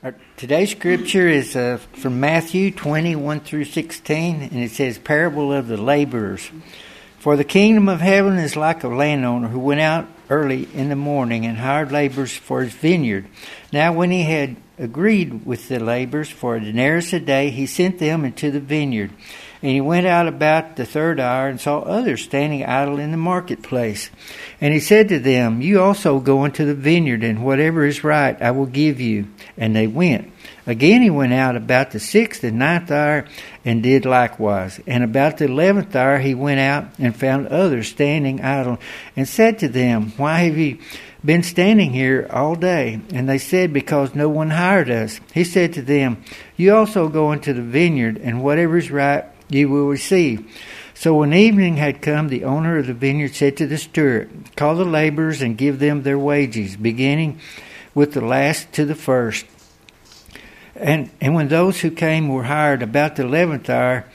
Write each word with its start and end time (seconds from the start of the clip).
Our, 0.00 0.14
today's 0.36 0.70
scripture 0.70 1.26
is 1.26 1.56
uh, 1.56 1.78
from 1.94 2.20
Matthew 2.20 2.70
21 2.70 3.40
through 3.40 3.64
16, 3.64 4.42
and 4.42 4.52
it 4.52 4.70
says, 4.70 4.96
Parable 4.96 5.52
of 5.52 5.66
the 5.66 5.76
laborers. 5.76 6.52
For 7.18 7.36
the 7.36 7.42
kingdom 7.42 7.88
of 7.88 8.00
heaven 8.00 8.38
is 8.38 8.54
like 8.54 8.84
a 8.84 8.88
landowner 8.88 9.48
who 9.48 9.58
went 9.58 9.80
out 9.80 10.06
early 10.30 10.68
in 10.72 10.88
the 10.88 10.94
morning 10.94 11.46
and 11.46 11.58
hired 11.58 11.90
laborers 11.90 12.36
for 12.36 12.62
his 12.62 12.74
vineyard. 12.74 13.26
Now, 13.72 13.92
when 13.92 14.12
he 14.12 14.22
had 14.22 14.54
agreed 14.78 15.44
with 15.44 15.66
the 15.66 15.80
laborers 15.80 16.30
for 16.30 16.54
a 16.54 16.60
denarius 16.60 17.12
a 17.12 17.18
day, 17.18 17.50
he 17.50 17.66
sent 17.66 17.98
them 17.98 18.24
into 18.24 18.52
the 18.52 18.60
vineyard. 18.60 19.10
And 19.60 19.72
he 19.72 19.80
went 19.80 20.06
out 20.06 20.28
about 20.28 20.76
the 20.76 20.86
third 20.86 21.18
hour 21.18 21.48
and 21.48 21.60
saw 21.60 21.80
others 21.80 22.22
standing 22.22 22.64
idle 22.64 23.00
in 23.00 23.10
the 23.10 23.16
marketplace. 23.16 24.08
And 24.60 24.72
he 24.72 24.78
said 24.78 25.08
to 25.08 25.18
them, 25.18 25.60
You 25.60 25.82
also 25.82 26.20
go 26.20 26.44
into 26.44 26.64
the 26.64 26.74
vineyard, 26.74 27.24
and 27.24 27.44
whatever 27.44 27.84
is 27.84 28.04
right 28.04 28.40
I 28.40 28.52
will 28.52 28.66
give 28.66 29.00
you. 29.00 29.26
And 29.56 29.74
they 29.74 29.88
went. 29.88 30.32
Again 30.64 31.02
he 31.02 31.10
went 31.10 31.32
out 31.32 31.56
about 31.56 31.90
the 31.90 31.98
sixth 31.98 32.44
and 32.44 32.58
ninth 32.58 32.90
hour 32.90 33.24
and 33.64 33.82
did 33.82 34.04
likewise. 34.04 34.78
And 34.86 35.02
about 35.02 35.38
the 35.38 35.46
eleventh 35.46 35.96
hour 35.96 36.18
he 36.18 36.34
went 36.34 36.60
out 36.60 36.86
and 36.98 37.16
found 37.16 37.48
others 37.48 37.88
standing 37.88 38.42
idle, 38.42 38.78
and 39.16 39.26
said 39.26 39.58
to 39.60 39.68
them, 39.68 40.12
Why 40.16 40.40
have 40.40 40.56
you 40.56 40.78
been 41.24 41.42
standing 41.42 41.92
here 41.92 42.28
all 42.30 42.54
day? 42.54 43.00
And 43.12 43.28
they 43.28 43.38
said, 43.38 43.72
Because 43.72 44.14
no 44.14 44.28
one 44.28 44.50
hired 44.50 44.88
us. 44.88 45.20
He 45.34 45.42
said 45.42 45.72
to 45.72 45.82
them, 45.82 46.22
You 46.56 46.76
also 46.76 47.08
go 47.08 47.32
into 47.32 47.52
the 47.52 47.62
vineyard, 47.62 48.18
and 48.18 48.44
whatever 48.44 48.76
is 48.76 48.90
right 48.90 49.24
you 49.48 49.68
will 49.68 49.86
receive. 49.86 50.50
So 50.94 51.14
when 51.14 51.32
evening 51.32 51.76
had 51.76 52.02
come, 52.02 52.28
the 52.28 52.44
owner 52.44 52.78
of 52.78 52.88
the 52.88 52.94
vineyard 52.94 53.34
said 53.34 53.56
to 53.58 53.66
the 53.66 53.78
steward, 53.78 54.30
Call 54.56 54.74
the 54.74 54.84
laborers 54.84 55.42
and 55.42 55.56
give 55.56 55.78
them 55.78 56.02
their 56.02 56.18
wages, 56.18 56.76
beginning 56.76 57.40
with 57.94 58.14
the 58.14 58.20
last 58.20 58.72
to 58.72 58.84
the 58.84 58.94
first. 58.94 59.46
And, 60.74 61.10
and 61.20 61.34
when 61.34 61.48
those 61.48 61.80
who 61.80 61.90
came 61.90 62.28
were 62.28 62.44
hired 62.44 62.82
about 62.82 63.16
the 63.16 63.24
eleventh 63.24 63.70
hour, 63.70 64.06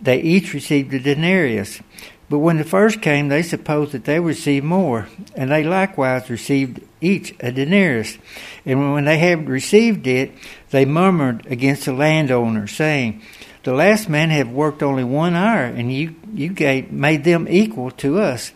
they 0.00 0.20
each 0.20 0.54
received 0.54 0.92
a 0.94 1.00
denarius. 1.00 1.80
But 2.30 2.40
when 2.40 2.58
the 2.58 2.64
first 2.64 3.00
came, 3.00 3.28
they 3.28 3.42
supposed 3.42 3.92
that 3.92 4.04
they 4.04 4.20
would 4.20 4.28
receive 4.28 4.62
more, 4.62 5.08
and 5.34 5.50
they 5.50 5.64
likewise 5.64 6.28
received 6.28 6.80
each 7.00 7.34
a 7.40 7.50
denarius. 7.52 8.18
And 8.66 8.92
when 8.92 9.06
they 9.06 9.18
had 9.18 9.48
received 9.48 10.06
it, 10.06 10.32
they 10.70 10.84
murmured 10.84 11.46
against 11.46 11.86
the 11.86 11.94
landowner, 11.94 12.66
saying, 12.66 13.22
the 13.68 13.74
last 13.74 14.08
man 14.08 14.30
have 14.30 14.48
worked 14.48 14.82
only 14.82 15.04
one 15.04 15.34
hour, 15.34 15.64
and 15.64 15.92
you, 15.92 16.16
you 16.32 16.48
gave, 16.48 16.90
made 16.90 17.22
them 17.22 17.46
equal 17.46 17.90
to 17.90 18.18
us, 18.18 18.50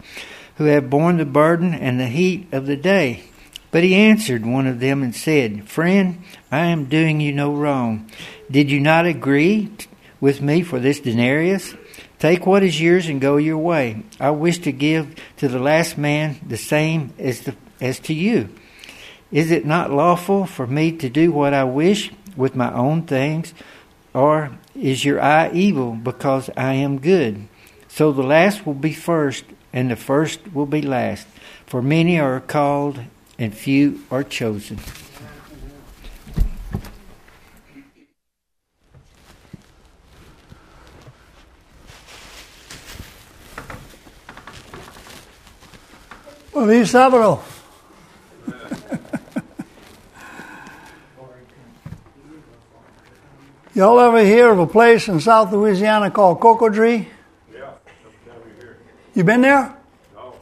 who 0.57 0.65
have 0.65 0.89
borne 0.89 1.19
the 1.19 1.27
burden 1.27 1.75
and 1.75 2.01
the 2.01 2.07
heat 2.07 2.49
of 2.51 2.65
the 2.65 2.79
day. 2.79 3.23
But 3.71 3.85
he 3.85 3.95
answered 3.95 4.47
one 4.47 4.67
of 4.67 4.81
them 4.81 5.03
and 5.03 5.15
said, 5.15 5.69
Friend, 5.69 6.23
I 6.51 6.61
am 6.69 6.87
doing 6.87 7.21
you 7.21 7.31
no 7.31 7.55
wrong. 7.55 8.11
Did 8.51 8.71
you 8.71 8.81
not 8.81 9.05
agree 9.05 9.71
with 10.19 10.41
me 10.41 10.63
for 10.63 10.81
this 10.81 11.01
denarius? 11.01 11.75
Take 12.19 12.47
what 12.47 12.63
is 12.63 12.81
yours 12.81 13.07
and 13.07 13.21
go 13.21 13.37
your 13.37 13.59
way. 13.59 14.05
I 14.19 14.31
wish 14.31 14.61
to 14.61 14.73
give 14.73 15.15
to 15.37 15.49
the 15.49 15.59
last 15.59 15.99
man 15.99 16.41
the 16.47 16.57
same 16.57 17.13
as, 17.19 17.43
the, 17.43 17.55
as 17.83 18.01
to 18.01 18.15
you. 18.15 18.49
Is 19.31 19.51
it 19.51 19.67
not 19.67 19.91
lawful 19.91 20.47
for 20.47 20.67
me 20.67 20.91
to 20.93 21.11
do 21.11 21.33
what 21.33 21.53
I 21.53 21.65
wish 21.65 22.11
with 22.35 22.57
my 22.57 22.73
own 22.73 23.03
things? 23.03 23.53
Or 24.15 24.59
is 24.75 25.05
your 25.05 25.21
eye 25.21 25.51
evil 25.53 25.93
because 25.93 26.51
I 26.57 26.75
am 26.75 26.99
good? 26.99 27.49
So 27.89 28.13
the 28.13 28.23
last 28.23 28.67
will 28.67 28.75
be 28.75 28.93
first, 28.93 29.45
and 29.73 29.91
the 29.91 29.97
first 29.97 30.55
will 30.55 30.67
be 30.67 30.83
last. 30.83 31.27
For 31.67 31.83
many 31.83 32.19
are 32.19 32.41
called, 32.41 33.01
and 33.39 33.55
few 33.55 34.01
are 34.11 34.25
chosen. 34.25 34.79
Feliz 46.53 46.91
sábado. 46.91 47.52
Y'all 53.75 53.99
ever 54.01 54.23
hear 54.23 54.51
of 54.51 54.59
a 54.59 54.67
place 54.67 55.09
in 55.09 55.19
South 55.19 55.51
Louisiana 55.51 56.11
called 56.11 56.41
Cocodrie? 56.41 57.07
Yeah, 57.51 57.71
here. 58.61 58.77
You 59.15 59.25
been 59.25 59.41
there? 59.41 59.75
No. 60.15 60.35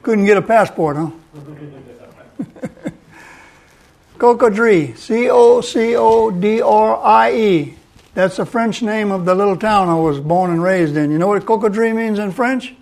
Couldn't 0.00 0.24
get 0.24 0.38
a 0.38 0.42
passport, 0.42 0.96
huh? 0.96 1.10
Cocodrie, 4.18 4.96
C 4.96 5.28
O 5.28 5.60
C 5.60 5.94
O 5.94 6.30
D 6.30 6.62
R 6.62 6.96
I 6.96 7.32
E. 7.34 7.74
That's 8.14 8.38
the 8.38 8.46
French 8.46 8.80
name 8.80 9.10
of 9.10 9.26
the 9.26 9.34
little 9.34 9.58
town 9.58 9.90
I 9.90 9.96
was 9.96 10.18
born 10.18 10.50
and 10.50 10.62
raised 10.62 10.96
in. 10.96 11.10
You 11.10 11.18
know 11.18 11.28
what 11.28 11.44
Cocodrie 11.44 11.94
means 11.94 12.18
in 12.18 12.32
French? 12.32 12.74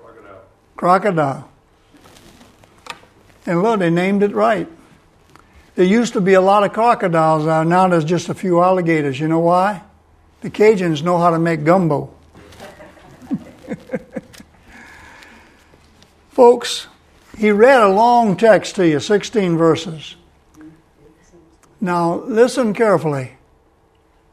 Crocodile. 0.00 0.42
Crocodile. 0.76 1.50
And 3.44 3.62
look, 3.62 3.78
they 3.78 3.90
named 3.90 4.22
it 4.22 4.34
right. 4.34 4.68
There 5.74 5.86
used 5.86 6.12
to 6.12 6.20
be 6.20 6.34
a 6.34 6.40
lot 6.40 6.64
of 6.64 6.72
crocodiles 6.72 7.44
there. 7.46 7.64
Now 7.64 7.88
there's 7.88 8.04
just 8.04 8.28
a 8.28 8.34
few 8.34 8.60
alligators. 8.62 9.18
You 9.18 9.28
know 9.28 9.38
why? 9.38 9.82
The 10.42 10.50
Cajuns 10.50 11.02
know 11.02 11.18
how 11.18 11.30
to 11.30 11.38
make 11.38 11.64
gumbo. 11.64 12.12
Folks, 16.30 16.88
he 17.36 17.50
read 17.50 17.80
a 17.80 17.88
long 17.88 18.36
text 18.36 18.76
to 18.76 18.86
you, 18.86 19.00
16 19.00 19.56
verses. 19.56 20.16
Now, 21.80 22.14
listen 22.14 22.74
carefully. 22.74 23.32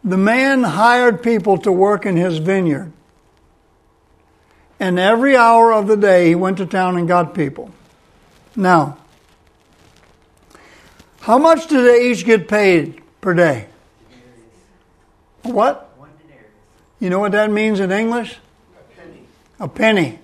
The 0.04 0.18
man 0.18 0.64
hired 0.64 1.24
people 1.24 1.58
to 1.60 1.72
work 1.72 2.06
in 2.06 2.16
his 2.16 2.38
vineyard. 2.38 2.92
And 4.80 5.00
every 5.00 5.36
hour 5.36 5.74
of 5.74 5.88
the 5.88 5.98
day, 5.98 6.28
he 6.28 6.36
went 6.36 6.58
to 6.58 6.68
town 6.68 6.96
and 6.96 7.08
got 7.08 7.34
people. 7.34 7.72
Now, 8.56 8.99
how 11.29 11.38
much 11.38 11.67
do 11.67 11.84
they 11.84 12.09
each 12.09 12.25
get 12.25 12.47
paid 12.47 13.03
per 13.22 13.35
day? 13.35 13.67
What? 15.44 15.94
One 15.95 16.09
denarius. 16.23 16.50
You 17.00 17.12
know 17.12 17.19
what 17.19 17.34
that 17.34 17.51
means 17.51 17.79
in 17.79 17.91
English? 17.91 18.40
A 18.73 19.00
penny. 19.00 19.19
A 19.59 19.67
penny. 19.67 20.19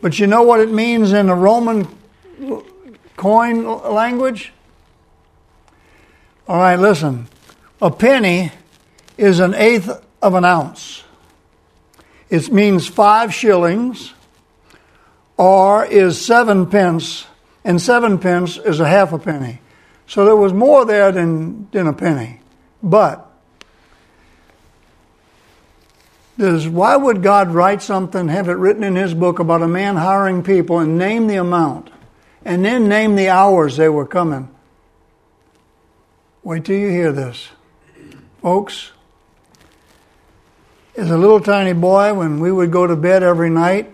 But 0.00 0.18
you 0.18 0.26
know 0.26 0.42
what 0.42 0.58
it 0.58 0.72
means 0.72 1.12
in 1.12 1.26
the 1.26 1.34
Roman 1.36 1.86
coin 3.16 3.66
language? 3.66 4.52
All 6.48 6.58
right, 6.58 6.74
listen. 6.74 7.28
A 7.80 7.92
penny 7.92 8.50
is 9.16 9.38
an 9.38 9.54
eighth 9.54 9.88
of 10.20 10.34
an 10.34 10.44
ounce. 10.44 11.04
It 12.30 12.50
means 12.50 12.88
five 12.88 13.32
shillings, 13.32 14.12
or 15.36 15.84
is 15.84 16.20
seven 16.20 16.66
pence, 16.66 17.26
and 17.62 17.80
seven 17.80 18.18
pence 18.18 18.56
is 18.56 18.80
a 18.80 18.88
half 18.88 19.12
a 19.12 19.20
penny. 19.20 19.60
So 20.06 20.24
there 20.24 20.36
was 20.36 20.52
more 20.52 20.84
there 20.84 21.10
than, 21.10 21.68
than 21.70 21.86
a 21.86 21.92
penny. 21.92 22.40
But 22.82 23.28
does, 26.38 26.68
why 26.68 26.96
would 26.96 27.22
God 27.22 27.50
write 27.50 27.82
something, 27.82 28.28
have 28.28 28.48
it 28.48 28.52
written 28.52 28.84
in 28.84 28.94
His 28.94 29.14
book 29.14 29.38
about 29.38 29.62
a 29.62 29.68
man 29.68 29.96
hiring 29.96 30.42
people 30.42 30.78
and 30.78 30.98
name 30.98 31.26
the 31.26 31.36
amount 31.36 31.90
and 32.44 32.64
then 32.64 32.88
name 32.88 33.16
the 33.16 33.30
hours 33.30 33.76
they 33.76 33.88
were 33.88 34.06
coming? 34.06 34.48
Wait 36.44 36.64
till 36.64 36.76
you 36.76 36.88
hear 36.88 37.10
this. 37.10 37.48
Folks, 38.42 38.92
as 40.96 41.10
a 41.10 41.16
little 41.16 41.40
tiny 41.40 41.72
boy, 41.72 42.14
when 42.14 42.38
we 42.38 42.52
would 42.52 42.70
go 42.70 42.86
to 42.86 42.94
bed 42.94 43.22
every 43.22 43.50
night, 43.50 43.90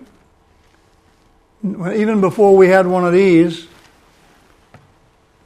even 1.64 2.20
before 2.20 2.56
we 2.56 2.68
had 2.68 2.86
one 2.86 3.06
of 3.06 3.12
these, 3.12 3.66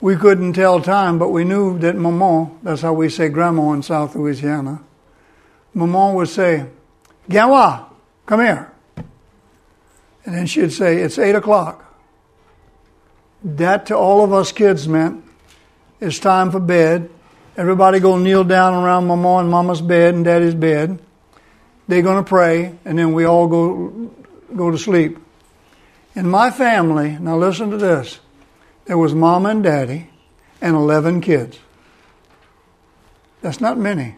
we 0.06 0.14
couldn't 0.14 0.52
tell 0.52 0.80
time, 0.80 1.18
but 1.18 1.30
we 1.30 1.42
knew 1.42 1.80
that 1.80 1.96
Maman, 1.96 2.60
that's 2.62 2.82
how 2.82 2.92
we 2.92 3.08
say 3.08 3.28
grandma 3.28 3.72
in 3.72 3.82
South 3.82 4.14
Louisiana, 4.14 4.80
Maman 5.74 6.14
would 6.14 6.28
say, 6.28 6.64
Gawa, 7.28 7.86
come 8.24 8.38
here. 8.38 8.70
And 10.24 10.36
then 10.36 10.46
she'd 10.46 10.72
say, 10.72 10.98
It's 10.98 11.18
eight 11.18 11.34
o'clock. 11.34 11.92
That 13.42 13.86
to 13.86 13.96
all 13.96 14.22
of 14.22 14.32
us 14.32 14.52
kids 14.52 14.86
meant 14.86 15.24
it's 16.00 16.20
time 16.20 16.52
for 16.52 16.60
bed. 16.60 17.10
Everybody 17.56 17.98
go 17.98 18.16
kneel 18.16 18.44
down 18.44 18.74
around 18.74 19.08
Mama 19.08 19.38
and 19.38 19.50
Mama's 19.50 19.80
bed 19.80 20.14
and 20.14 20.24
Daddy's 20.24 20.54
bed. 20.54 21.00
They're 21.88 22.02
going 22.02 22.22
to 22.22 22.28
pray, 22.28 22.78
and 22.84 22.96
then 22.96 23.12
we 23.12 23.24
all 23.24 23.48
go 23.48 24.12
go 24.54 24.70
to 24.70 24.78
sleep. 24.78 25.18
In 26.14 26.28
my 26.28 26.52
family, 26.52 27.18
now 27.18 27.36
listen 27.36 27.70
to 27.70 27.76
this. 27.76 28.20
There 28.86 28.98
was 28.98 29.14
Mama 29.14 29.50
and 29.50 29.62
Daddy 29.62 30.10
and 30.60 30.76
11 30.76 31.20
kids. 31.20 31.58
That's 33.42 33.60
not 33.60 33.78
many. 33.78 34.16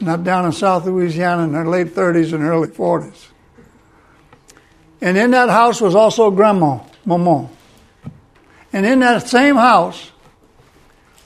Not 0.00 0.24
down 0.24 0.46
in 0.46 0.52
South 0.52 0.86
Louisiana 0.86 1.44
in 1.44 1.52
their 1.52 1.66
late 1.66 1.88
30s 1.88 2.32
and 2.32 2.42
early 2.42 2.68
40s. 2.68 3.26
And 5.02 5.16
in 5.16 5.30
that 5.32 5.50
house 5.50 5.80
was 5.80 5.94
also 5.94 6.30
Grandma, 6.30 6.80
Maman. 7.04 7.48
And 8.72 8.86
in 8.86 9.00
that 9.00 9.28
same 9.28 9.56
house 9.56 10.10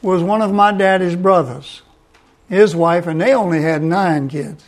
was 0.03 0.23
one 0.23 0.43
of 0.43 0.53
my 0.53 0.73
daddy's 0.73 1.17
brothers, 1.17 1.83
his 2.49 2.75
wife, 2.75 3.07
and 3.07 3.21
they 3.21 3.35
only 3.35 3.63
had 3.63 3.83
nine 3.83 4.29
kids. 4.29 4.65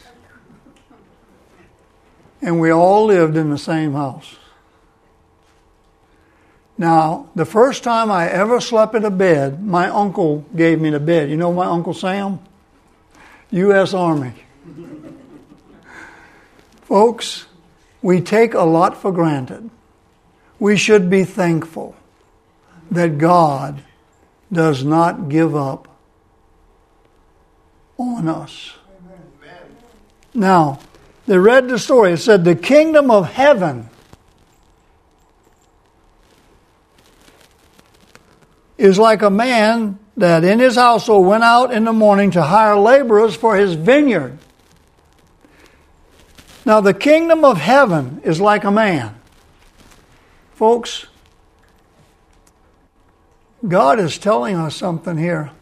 And 2.40 2.60
we 2.60 2.70
all 2.70 3.06
lived 3.06 3.36
in 3.36 3.50
the 3.50 3.58
same 3.58 3.92
house. 3.92 4.36
Now, 6.78 7.30
the 7.34 7.46
first 7.46 7.82
time 7.82 8.10
I 8.10 8.28
ever 8.28 8.60
slept 8.60 8.94
in 8.94 9.04
a 9.04 9.10
bed, 9.10 9.64
my 9.64 9.88
uncle 9.88 10.44
gave 10.54 10.80
me 10.80 10.90
the 10.90 11.00
bed. 11.00 11.30
You 11.30 11.36
know 11.36 11.52
my 11.52 11.66
Uncle 11.66 11.94
Sam? 11.94 12.38
U.S. 13.50 13.94
Army. 13.94 14.34
Folks, 16.82 17.46
we 18.02 18.20
take 18.20 18.54
a 18.54 18.64
lot 18.64 18.96
for 18.96 19.10
granted. 19.10 19.70
We 20.58 20.76
should 20.76 21.08
be 21.08 21.24
thankful 21.24 21.96
that 22.90 23.18
God 23.18 23.82
does 24.52 24.84
not 24.84 25.28
give 25.28 25.56
up 25.56 25.88
on 27.96 28.28
us. 28.28 28.74
Now, 30.34 30.78
they 31.26 31.38
read 31.38 31.68
the 31.68 31.78
story. 31.78 32.12
It 32.12 32.18
said, 32.18 32.44
The 32.44 32.54
kingdom 32.54 33.10
of 33.10 33.32
heaven 33.32 33.88
is 38.78 38.98
like 38.98 39.22
a 39.22 39.30
man 39.30 39.98
that 40.16 40.44
in 40.44 40.58
his 40.58 40.76
household 40.76 41.26
went 41.26 41.44
out 41.44 41.72
in 41.72 41.84
the 41.84 41.92
morning 41.92 42.30
to 42.32 42.42
hire 42.42 42.76
laborers 42.76 43.34
for 43.34 43.56
his 43.56 43.74
vineyard. 43.74 44.38
Now, 46.64 46.80
the 46.80 46.94
kingdom 46.94 47.44
of 47.44 47.58
heaven 47.58 48.20
is 48.24 48.40
like 48.40 48.64
a 48.64 48.70
man. 48.70 49.14
Folks, 50.54 51.06
God 53.66 54.00
is 54.00 54.18
telling 54.18 54.56
us 54.56 54.74
something 54.74 55.16
here. 55.16 55.52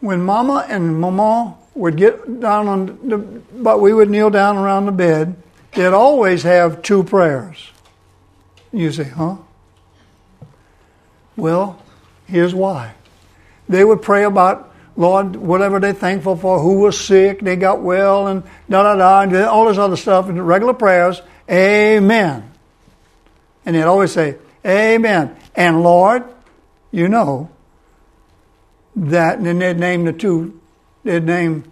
When 0.00 0.22
Mama 0.22 0.66
and 0.68 1.00
Mama 1.00 1.56
would 1.74 1.96
get 1.96 2.40
down 2.40 2.68
on 2.68 3.08
the, 3.08 3.18
but 3.18 3.80
we 3.80 3.92
would 3.92 4.10
kneel 4.10 4.30
down 4.30 4.56
around 4.56 4.86
the 4.86 4.92
bed, 4.92 5.36
they'd 5.72 5.86
always 5.86 6.42
have 6.42 6.82
two 6.82 7.04
prayers. 7.04 7.70
You 8.72 8.92
say, 8.92 9.04
huh? 9.04 9.36
Well, 11.40 11.82
here's 12.26 12.54
why. 12.54 12.94
They 13.68 13.84
would 13.84 14.02
pray 14.02 14.24
about 14.24 14.70
Lord, 14.96 15.36
whatever 15.36 15.80
they're 15.80 15.94
thankful 15.94 16.36
for, 16.36 16.60
who 16.60 16.80
was 16.80 17.00
sick, 17.00 17.40
they 17.40 17.56
got 17.56 17.80
well, 17.80 18.26
and 18.26 18.42
da 18.68 18.82
da 18.82 18.96
da, 18.96 19.20
and 19.22 19.34
all 19.46 19.66
this 19.66 19.78
other 19.78 19.96
stuff, 19.96 20.28
and 20.28 20.46
regular 20.46 20.74
prayers, 20.74 21.22
Amen. 21.50 22.50
And 23.64 23.74
they'd 23.74 23.82
always 23.82 24.12
say, 24.12 24.36
Amen. 24.66 25.36
And 25.54 25.82
Lord, 25.82 26.24
you 26.90 27.08
know 27.08 27.48
that, 28.94 29.38
and 29.38 29.46
then 29.46 29.58
they'd 29.58 29.78
name 29.78 30.04
the 30.04 30.12
two, 30.12 30.60
they'd 31.04 31.24
name 31.24 31.64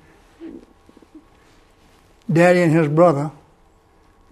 Daddy 2.33 2.63
and 2.63 2.73
his 2.73 2.89
brother. 2.89 3.31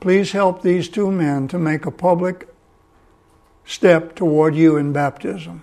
Please 0.00 0.32
help 0.32 0.62
these 0.62 0.88
two 0.88 1.10
men 1.10 1.48
to 1.48 1.58
make 1.58 1.84
a 1.84 1.90
public 1.90 2.48
step 3.66 4.14
toward 4.14 4.54
you 4.54 4.76
in 4.76 4.92
baptism. 4.92 5.62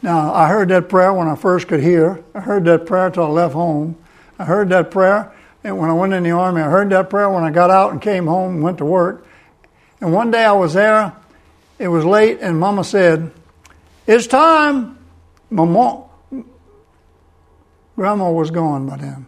Now, 0.00 0.32
I 0.34 0.48
heard 0.48 0.68
that 0.68 0.88
prayer 0.88 1.12
when 1.12 1.28
I 1.28 1.34
first 1.34 1.66
could 1.68 1.80
hear. 1.80 2.22
I 2.34 2.40
heard 2.40 2.64
that 2.66 2.86
prayer 2.86 3.10
till 3.10 3.24
I 3.24 3.28
left 3.28 3.54
home. 3.54 3.96
I 4.38 4.44
heard 4.44 4.68
that 4.68 4.90
prayer 4.90 5.32
and 5.64 5.78
when 5.78 5.88
I 5.88 5.94
went 5.94 6.12
in 6.12 6.22
the 6.22 6.30
army. 6.30 6.60
I 6.60 6.68
heard 6.68 6.90
that 6.90 7.08
prayer 7.08 7.28
when 7.30 7.42
I 7.42 7.50
got 7.50 7.70
out 7.70 7.92
and 7.92 8.00
came 8.00 8.26
home 8.26 8.56
and 8.56 8.62
went 8.62 8.78
to 8.78 8.84
work. 8.84 9.26
And 10.00 10.12
one 10.12 10.30
day 10.30 10.44
I 10.44 10.52
was 10.52 10.74
there. 10.74 11.14
It 11.78 11.88
was 11.88 12.04
late, 12.04 12.38
and 12.40 12.60
Mama 12.60 12.84
said, 12.84 13.32
"It's 14.06 14.26
time." 14.26 14.98
Mama, 15.50 16.02
Grandma 17.96 18.30
was 18.30 18.50
gone 18.50 18.86
by 18.86 18.96
then. 18.98 19.26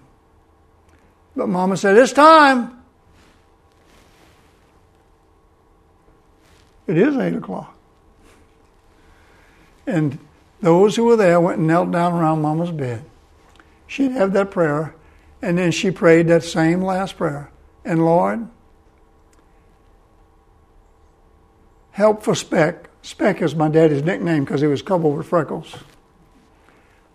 But 1.35 1.49
Mama 1.49 1.77
said, 1.77 1.97
"It's 1.97 2.13
time." 2.13 2.73
It 6.87 6.97
is 6.97 7.17
eight 7.17 7.35
o'clock. 7.35 7.77
And 9.87 10.19
those 10.61 10.97
who 10.97 11.05
were 11.05 11.17
there 11.17 11.41
went 11.41 11.59
and 11.59 11.67
knelt 11.67 11.91
down 11.91 12.13
around 12.13 12.43
Mama's 12.43 12.71
bed. 12.71 13.05
She'd 13.87 14.13
have 14.13 14.33
that 14.33 14.51
prayer, 14.51 14.95
and 15.41 15.59
then 15.59 15.71
she 15.71 15.91
prayed 15.91 16.29
that 16.29 16.43
same 16.43 16.81
last 16.83 17.17
prayer. 17.17 17.51
And 17.85 18.05
Lord, 18.05 18.49
help 21.93 22.23
for 22.23 22.35
Speck. 22.35 22.91
Speck 23.03 23.43
is 23.43 23.55
my 23.55 23.69
daddy's 23.69 24.03
nickname 24.03 24.45
because 24.45 24.61
he 24.61 24.67
was 24.67 24.83
covered 24.83 25.11
with 25.11 25.27
freckles. 25.27 25.77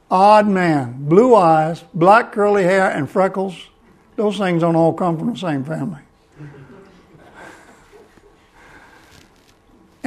Odd 0.10 0.48
man, 0.48 0.96
blue 1.00 1.36
eyes, 1.36 1.84
black 1.94 2.32
curly 2.32 2.64
hair, 2.64 2.90
and 2.90 3.10
freckles. 3.10 3.68
Those 4.16 4.38
things 4.38 4.62
don't 4.62 4.76
all 4.76 4.94
come 4.94 5.18
from 5.18 5.34
the 5.34 5.40
same 5.40 5.64
family. 5.64 6.02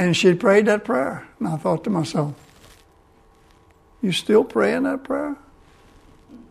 And 0.05 0.15
she 0.15 0.35
prayed 0.35 0.67
that 0.67 0.85
prayer. 0.85 1.27
And 1.39 1.49
I 1.49 1.57
thought 1.57 1.83
to 1.85 1.91
myself, 1.91 2.35
you 4.03 4.13
still 4.13 4.45
praying 4.45 4.83
that 4.83 5.03
prayer? 5.03 5.35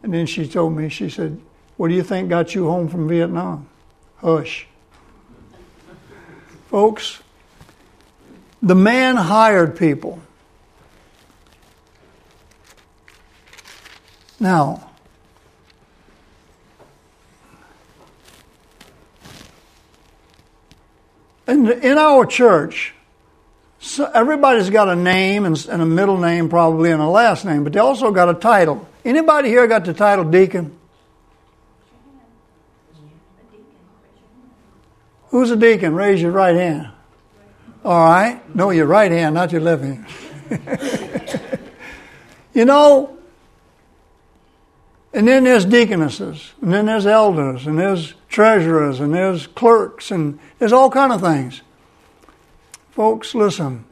And 0.01 0.11
then 0.11 0.25
she 0.25 0.47
told 0.47 0.75
me, 0.75 0.89
she 0.89 1.07
said, 1.07 1.39
What 1.77 1.89
do 1.89 1.93
you 1.93 2.01
think 2.01 2.29
got 2.29 2.55
you 2.55 2.67
home 2.67 2.87
from 2.87 3.07
Vietnam? 3.07 3.69
Hush. 4.15 4.65
Folks, 6.67 7.21
the 8.59 8.73
man 8.73 9.17
hired 9.17 9.77
people. 9.77 10.19
Now, 14.39 14.89
in, 21.47 21.71
in 21.71 21.99
our 21.99 22.25
church, 22.25 22.95
so 23.83 24.09
everybody's 24.13 24.69
got 24.69 24.87
a 24.87 24.95
name 24.95 25.43
and, 25.43 25.67
and, 25.69 25.81
a 25.81 25.85
middle 25.85 26.17
name 26.17 26.47
probably 26.47 26.91
and 26.91 27.01
a 27.01 27.07
last 27.07 27.43
name, 27.43 27.65
but 27.65 27.73
they 27.73 27.79
also 27.79 28.11
got 28.11 28.29
a 28.29 28.33
title. 28.33 28.87
Anybody 29.03 29.49
here 29.49 29.67
got 29.67 29.83
the 29.83 29.93
title 29.93 30.23
deacon? 30.23 30.73
Who's 35.27 35.51
a 35.51 35.57
deacon? 35.57 35.95
Raise 35.95 36.21
your 36.21 36.31
right 36.31 36.55
hand. 36.55 36.91
All 37.83 38.05
right. 38.05 38.55
No, 38.55 38.69
your 38.69 38.85
right 38.85 39.11
hand, 39.11 39.35
not 39.35 39.51
your 39.51 39.59
left 39.59 39.83
hand. 39.83 40.05
you 42.53 42.63
know, 42.63 43.17
and 45.13 45.27
then 45.27 45.43
there's 45.43 45.65
deaconesses, 45.65 46.53
and 46.61 46.71
then 46.71 46.85
there's 46.85 47.05
elders, 47.05 47.67
and 47.67 47.77
there's 47.77 48.13
treasurers, 48.29 49.01
and 49.01 49.13
there's 49.13 49.45
clerks, 49.47 50.09
and 50.09 50.39
there's 50.59 50.71
all 50.71 50.89
kind 50.89 51.11
of 51.11 51.19
things. 51.19 51.61
Folks, 52.93 53.33
listen. 53.33 53.85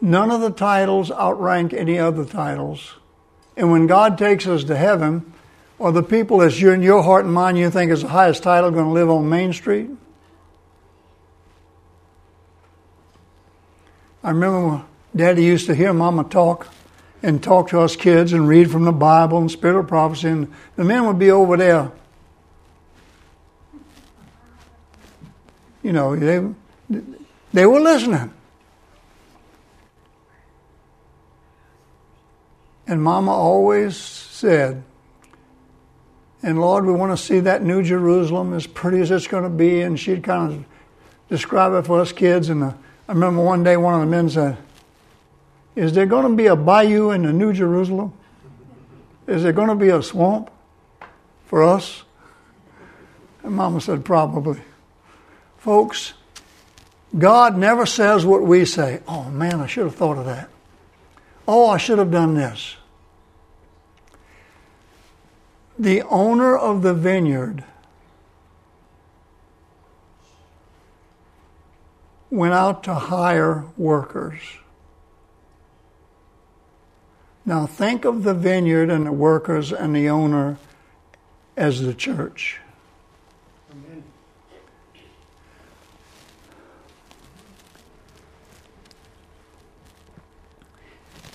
None 0.00 0.32
of 0.32 0.40
the 0.40 0.50
titles 0.50 1.12
outrank 1.12 1.72
any 1.72 1.96
other 1.96 2.24
titles. 2.24 2.94
And 3.56 3.70
when 3.70 3.86
God 3.86 4.18
takes 4.18 4.44
us 4.48 4.64
to 4.64 4.76
heaven, 4.76 5.32
are 5.78 5.92
the 5.92 6.02
people 6.02 6.38
that 6.38 6.60
you 6.60 6.72
in 6.72 6.82
your 6.82 7.04
heart 7.04 7.24
and 7.24 7.32
mind 7.32 7.56
you 7.56 7.70
think 7.70 7.92
is 7.92 8.02
the 8.02 8.08
highest 8.08 8.42
title 8.42 8.72
going 8.72 8.86
to 8.86 8.90
live 8.90 9.08
on 9.08 9.28
Main 9.28 9.52
Street? 9.52 9.90
I 14.24 14.30
remember 14.30 14.68
when 14.68 14.84
Daddy 15.14 15.44
used 15.44 15.66
to 15.66 15.74
hear 15.74 15.92
Mama 15.92 16.24
talk 16.24 16.66
and 17.22 17.40
talk 17.40 17.68
to 17.68 17.78
us 17.78 17.94
kids 17.94 18.32
and 18.32 18.48
read 18.48 18.72
from 18.72 18.84
the 18.84 18.92
Bible 18.92 19.38
and 19.38 19.48
Spirit 19.48 19.78
of 19.78 19.86
Prophecy, 19.86 20.28
and 20.28 20.52
the 20.74 20.82
men 20.82 21.06
would 21.06 21.18
be 21.20 21.30
over 21.30 21.56
there 21.56 21.92
you 25.84 25.92
know, 25.92 26.16
they, 26.16 26.42
they 27.52 27.66
were 27.66 27.78
listening. 27.78 28.32
And 32.86 33.02
Mama 33.02 33.30
always 33.30 33.96
said, 33.96 34.82
and 36.42 36.60
Lord, 36.60 36.84
we 36.84 36.92
want 36.92 37.16
to 37.16 37.22
see 37.22 37.40
that 37.40 37.62
New 37.62 37.82
Jerusalem 37.82 38.52
as 38.52 38.66
pretty 38.66 39.00
as 39.00 39.10
it's 39.10 39.26
going 39.26 39.44
to 39.44 39.50
be. 39.50 39.80
And 39.80 39.98
she'd 39.98 40.22
kind 40.22 40.52
of 40.52 40.64
describe 41.28 41.72
it 41.72 41.86
for 41.86 42.00
us 42.00 42.12
kids. 42.12 42.50
And 42.50 42.62
uh, 42.62 42.72
I 43.08 43.12
remember 43.12 43.42
one 43.42 43.62
day 43.62 43.76
one 43.76 43.94
of 43.94 44.00
the 44.00 44.06
men 44.06 44.28
said, 44.28 44.58
Is 45.74 45.94
there 45.94 46.04
going 46.04 46.28
to 46.28 46.36
be 46.36 46.46
a 46.46 46.56
bayou 46.56 47.10
in 47.12 47.22
the 47.22 47.32
New 47.32 47.54
Jerusalem? 47.54 48.12
Is 49.26 49.42
there 49.42 49.52
going 49.52 49.68
to 49.68 49.74
be 49.74 49.88
a 49.88 50.02
swamp 50.02 50.50
for 51.46 51.62
us? 51.62 52.02
And 53.42 53.54
Mama 53.54 53.80
said, 53.80 54.04
Probably. 54.04 54.60
Folks, 55.64 56.12
God 57.16 57.56
never 57.56 57.86
says 57.86 58.26
what 58.26 58.42
we 58.42 58.66
say. 58.66 59.00
Oh 59.08 59.30
man, 59.30 59.62
I 59.62 59.66
should 59.66 59.84
have 59.84 59.94
thought 59.94 60.18
of 60.18 60.26
that. 60.26 60.50
Oh, 61.48 61.68
I 61.68 61.78
should 61.78 61.96
have 61.96 62.10
done 62.10 62.34
this. 62.34 62.76
The 65.78 66.02
owner 66.02 66.54
of 66.54 66.82
the 66.82 66.92
vineyard 66.92 67.64
went 72.28 72.52
out 72.52 72.84
to 72.84 72.92
hire 72.92 73.64
workers. 73.78 74.42
Now 77.46 77.64
think 77.64 78.04
of 78.04 78.22
the 78.22 78.34
vineyard 78.34 78.90
and 78.90 79.06
the 79.06 79.12
workers 79.12 79.72
and 79.72 79.96
the 79.96 80.10
owner 80.10 80.58
as 81.56 81.80
the 81.80 81.94
church. 81.94 82.60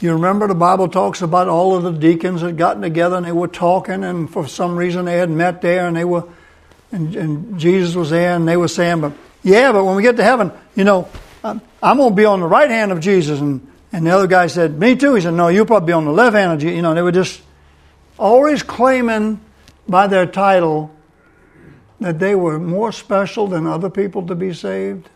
You 0.01 0.13
remember 0.13 0.47
the 0.47 0.55
Bible 0.55 0.87
talks 0.87 1.21
about 1.21 1.49
all 1.49 1.75
of 1.75 1.83
the 1.83 1.91
deacons 1.91 2.41
had 2.41 2.57
gotten 2.57 2.81
together 2.81 3.17
and 3.17 3.25
they 3.25 3.33
were 3.33 3.49
talking, 3.49 4.03
and 4.03 4.29
for 4.29 4.47
some 4.47 4.77
reason 4.77 5.05
they 5.05 5.17
had 5.17 5.29
met 5.29 5.61
there, 5.61 5.87
and 5.87 5.95
they 5.95 6.05
were, 6.05 6.23
and, 6.91 7.15
and 7.15 7.59
Jesus 7.59 7.95
was 7.95 8.09
there, 8.09 8.35
and 8.35 8.47
they 8.47 8.55
were 8.55 8.69
saying, 8.69 9.01
"But 9.01 9.13
yeah, 9.43 9.73
but 9.73 9.83
when 9.83 9.95
we 9.95 10.03
get 10.03 10.15
to 10.17 10.23
heaven, 10.23 10.53
you 10.75 10.85
know, 10.85 11.09
I'm, 11.43 11.61
I'm 11.83 11.97
going 11.97 12.11
to 12.11 12.15
be 12.15 12.25
on 12.25 12.39
the 12.39 12.47
right 12.47 12.69
hand 12.69 12.93
of 12.93 13.01
Jesus." 13.01 13.41
And 13.41 13.67
and 13.91 14.07
the 14.07 14.11
other 14.11 14.27
guy 14.27 14.47
said, 14.47 14.79
"Me 14.79 14.95
too." 14.95 15.15
He 15.15 15.21
said, 15.21 15.33
"No, 15.33 15.49
you'll 15.49 15.65
probably 15.65 15.87
be 15.87 15.93
on 15.93 16.05
the 16.05 16.13
left 16.13 16.35
hand 16.35 16.53
of 16.53 16.59
Jesus." 16.59 16.75
You 16.77 16.81
know, 16.81 16.93
they 16.93 17.01
were 17.01 17.11
just 17.11 17.41
always 18.17 18.63
claiming 18.63 19.41
by 19.87 20.07
their 20.07 20.25
title 20.25 20.95
that 21.99 22.19
they 22.19 22.35
were 22.35 22.57
more 22.57 22.93
special 22.93 23.47
than 23.47 23.67
other 23.67 23.89
people 23.89 24.27
to 24.27 24.35
be 24.35 24.53
saved. 24.53 25.09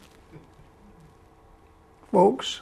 Folks, 2.12 2.62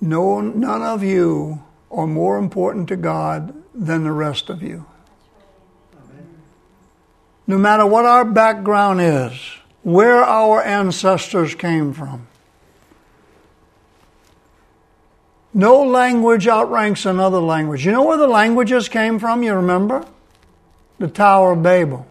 no, 0.00 0.40
none 0.40 0.82
of 0.82 1.02
you 1.02 1.62
are 1.90 2.06
more 2.06 2.38
important 2.38 2.88
to 2.88 2.96
God 2.96 3.54
than 3.74 4.04
the 4.04 4.12
rest 4.12 4.50
of 4.50 4.62
you. 4.62 4.86
No 7.46 7.56
matter 7.56 7.86
what 7.86 8.04
our 8.04 8.24
background 8.24 9.00
is, 9.00 9.32
where 9.82 10.22
our 10.22 10.62
ancestors 10.62 11.54
came 11.54 11.92
from. 11.94 12.26
No 15.54 15.82
language 15.82 16.46
outranks 16.46 17.06
another 17.06 17.40
language. 17.40 17.86
You 17.86 17.92
know 17.92 18.04
where 18.04 18.18
the 18.18 18.28
languages 18.28 18.88
came 18.88 19.18
from? 19.18 19.42
You 19.42 19.54
remember? 19.54 20.04
The 20.98 21.08
Tower 21.08 21.52
of 21.52 21.62
Babel. 21.62 22.06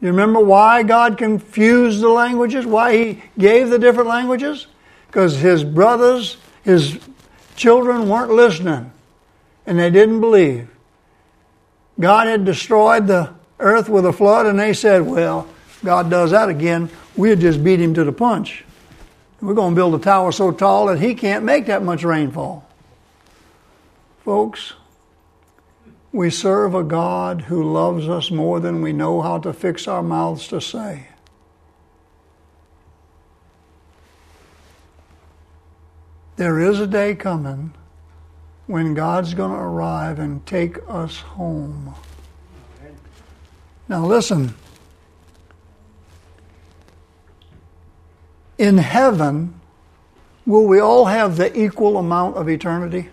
You 0.00 0.08
remember 0.08 0.40
why 0.40 0.82
God 0.82 1.18
confused 1.18 2.00
the 2.00 2.08
languages? 2.08 2.64
Why 2.64 2.96
He 2.96 3.22
gave 3.38 3.68
the 3.68 3.78
different 3.78 4.08
languages? 4.08 4.66
Because 5.06 5.36
His 5.36 5.62
brothers 5.62 6.38
his 6.64 6.98
children 7.56 8.08
weren't 8.08 8.32
listening 8.32 8.90
and 9.66 9.78
they 9.78 9.90
didn't 9.90 10.20
believe. 10.20 10.68
God 11.98 12.26
had 12.26 12.44
destroyed 12.44 13.06
the 13.06 13.32
earth 13.58 13.88
with 13.88 14.04
a 14.04 14.12
flood, 14.12 14.46
and 14.46 14.58
they 14.58 14.72
said, 14.72 15.02
Well, 15.02 15.48
God 15.84 16.10
does 16.10 16.32
that 16.32 16.48
again. 16.48 16.90
We'll 17.16 17.36
just 17.36 17.62
beat 17.62 17.80
him 17.80 17.94
to 17.94 18.04
the 18.04 18.12
punch. 18.12 18.64
We're 19.40 19.54
going 19.54 19.74
to 19.74 19.76
build 19.76 19.94
a 19.94 19.98
tower 19.98 20.32
so 20.32 20.52
tall 20.52 20.86
that 20.86 20.98
he 20.98 21.14
can't 21.14 21.44
make 21.44 21.66
that 21.66 21.82
much 21.82 22.02
rainfall. 22.02 22.66
Folks, 24.24 24.72
we 26.12 26.30
serve 26.30 26.74
a 26.74 26.82
God 26.82 27.42
who 27.42 27.72
loves 27.72 28.08
us 28.08 28.30
more 28.30 28.58
than 28.58 28.80
we 28.80 28.92
know 28.92 29.20
how 29.20 29.38
to 29.40 29.52
fix 29.52 29.86
our 29.86 30.02
mouths 30.02 30.48
to 30.48 30.60
say. 30.60 31.08
There 36.36 36.58
is 36.58 36.80
a 36.80 36.86
day 36.86 37.14
coming 37.14 37.72
when 38.66 38.94
God's 38.94 39.34
going 39.34 39.52
to 39.52 39.56
arrive 39.56 40.18
and 40.18 40.44
take 40.46 40.78
us 40.88 41.18
home. 41.18 41.94
Now, 43.88 44.04
listen. 44.06 44.54
In 48.58 48.78
heaven, 48.78 49.60
will 50.46 50.66
we 50.66 50.80
all 50.80 51.04
have 51.04 51.36
the 51.36 51.56
equal 51.58 51.98
amount 51.98 52.36
of 52.36 52.48
eternity? 52.48 53.10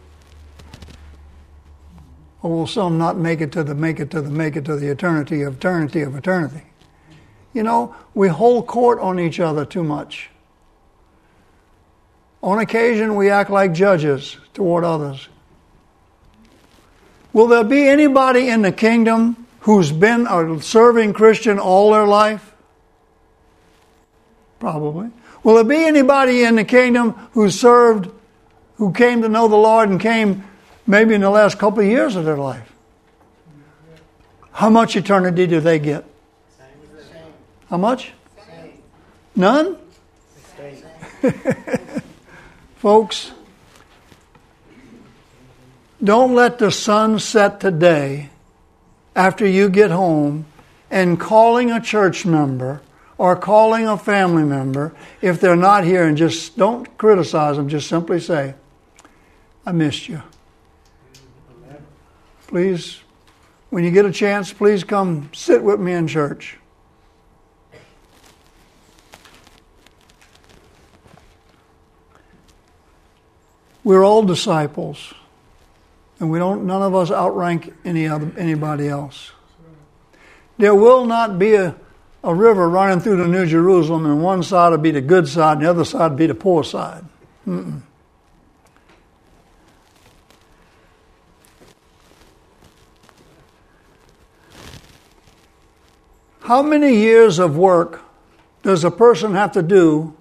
Or 2.41 2.49
will 2.49 2.67
some 2.67 2.97
not 2.97 3.17
make 3.17 3.41
it 3.41 3.51
to 3.51 3.63
the 3.63 3.75
make 3.75 3.99
it 3.99 4.09
to 4.11 4.21
the 4.21 4.29
make 4.29 4.55
it 4.55 4.65
to 4.65 4.75
the 4.75 4.87
eternity 4.87 5.41
of 5.43 5.57
eternity 5.57 6.01
of 6.01 6.15
eternity? 6.15 6.63
You 7.53 7.63
know, 7.63 7.95
we 8.13 8.29
hold 8.29 8.65
court 8.65 8.99
on 8.99 9.19
each 9.19 9.39
other 9.39 9.65
too 9.65 9.83
much. 9.83 10.29
On 12.43 12.59
occasion, 12.59 13.15
we 13.15 13.29
act 13.29 13.49
like 13.49 13.73
judges 13.73 14.37
toward 14.53 14.83
others. 14.83 15.29
Will 17.33 17.47
there 17.47 17.63
be 17.63 17.87
anybody 17.87 18.49
in 18.49 18.61
the 18.61 18.71
kingdom 18.71 19.47
who's 19.61 19.91
been 19.91 20.27
a 20.27 20.61
serving 20.61 21.13
Christian 21.13 21.59
all 21.59 21.91
their 21.91 22.07
life? 22.07 22.53
Probably. 24.59 25.11
Will 25.43 25.55
there 25.55 25.63
be 25.63 25.83
anybody 25.85 26.43
in 26.43 26.55
the 26.55 26.63
kingdom 26.63 27.13
who 27.33 27.49
served, 27.49 28.11
who 28.75 28.91
came 28.91 29.21
to 29.21 29.29
know 29.29 29.47
the 29.47 29.55
Lord 29.55 29.89
and 29.89 29.99
came 29.99 30.43
maybe 30.85 31.13
in 31.13 31.21
the 31.21 31.29
last 31.29 31.57
couple 31.57 31.79
of 31.79 31.85
years 31.85 32.15
of 32.15 32.25
their 32.25 32.37
life? 32.37 32.71
How 34.51 34.69
much 34.69 34.95
eternity 34.95 35.47
do 35.47 35.59
they 35.59 35.79
get? 35.79 36.05
How 37.69 37.77
much? 37.77 38.11
None? 39.35 39.77
Folks, 42.81 43.31
don't 46.03 46.33
let 46.33 46.57
the 46.57 46.71
sun 46.71 47.19
set 47.19 47.59
today 47.59 48.31
after 49.15 49.45
you 49.45 49.69
get 49.69 49.91
home 49.91 50.47
and 50.89 51.19
calling 51.19 51.69
a 51.69 51.79
church 51.79 52.25
member 52.25 52.81
or 53.19 53.35
calling 53.35 53.87
a 53.87 53.99
family 53.99 54.41
member 54.41 54.95
if 55.21 55.39
they're 55.39 55.55
not 55.55 55.83
here 55.83 56.07
and 56.07 56.17
just 56.17 56.57
don't 56.57 56.97
criticize 56.97 57.57
them, 57.57 57.69
just 57.69 57.87
simply 57.87 58.19
say, 58.19 58.55
I 59.63 59.73
missed 59.73 60.09
you. 60.09 60.23
Please, 62.47 62.99
when 63.69 63.83
you 63.83 63.91
get 63.91 64.05
a 64.05 64.11
chance, 64.11 64.51
please 64.51 64.83
come 64.83 65.29
sit 65.33 65.61
with 65.61 65.79
me 65.79 65.93
in 65.93 66.07
church. 66.07 66.57
We're 73.83 74.03
all 74.03 74.23
disciples, 74.23 75.13
and 76.19 76.29
we 76.29 76.37
don't. 76.37 76.65
None 76.65 76.81
of 76.81 76.93
us 76.93 77.09
outrank 77.09 77.73
any 77.83 78.07
other 78.07 78.31
anybody 78.37 78.87
else. 78.87 79.31
There 80.57 80.75
will 80.75 81.05
not 81.05 81.39
be 81.39 81.55
a, 81.55 81.75
a 82.23 82.35
river 82.35 82.69
running 82.69 82.99
through 82.99 83.17
the 83.17 83.27
New 83.27 83.47
Jerusalem, 83.47 84.05
and 84.05 84.21
one 84.21 84.43
side 84.43 84.69
will 84.69 84.77
be 84.77 84.91
the 84.91 85.01
good 85.01 85.27
side, 85.27 85.57
and 85.57 85.65
the 85.65 85.69
other 85.69 85.85
side 85.85 86.11
will 86.11 86.17
be 86.17 86.27
the 86.27 86.35
poor 86.35 86.63
side. 86.63 87.03
Mm-mm. 87.47 87.81
How 96.41 96.61
many 96.61 96.95
years 96.97 97.39
of 97.39 97.55
work 97.55 98.01
does 98.61 98.83
a 98.83 98.91
person 98.91 99.33
have 99.33 99.53
to 99.53 99.63
do 99.63 100.15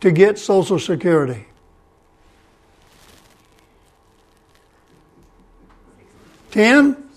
to 0.00 0.10
get 0.10 0.38
Social 0.38 0.78
Security? 0.78 1.46
Ten? 6.50 7.08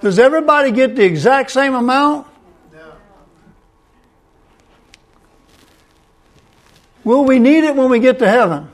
Does 0.00 0.18
everybody 0.18 0.70
get 0.70 0.96
the 0.96 1.04
exact 1.04 1.50
same 1.50 1.74
amount? 1.74 2.26
No. 2.72 2.92
Will 7.04 7.24
we 7.24 7.38
need 7.38 7.64
it 7.64 7.74
when 7.74 7.88
we 7.88 8.00
get 8.00 8.18
to 8.18 8.28
heaven? 8.28 8.68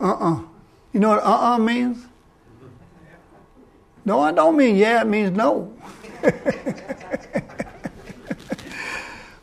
Uh 0.00 0.04
uh-uh. 0.04 0.34
uh 0.34 0.40
You 0.92 1.00
know 1.00 1.10
what 1.10 1.22
uh 1.22 1.30
uh-uh 1.30 1.58
means? 1.58 2.04
No, 4.04 4.20
I 4.20 4.32
don't 4.32 4.56
mean 4.56 4.76
yeah, 4.76 5.02
it 5.02 5.06
means 5.06 5.30
no. 5.30 5.72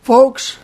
Folks, 0.01 0.57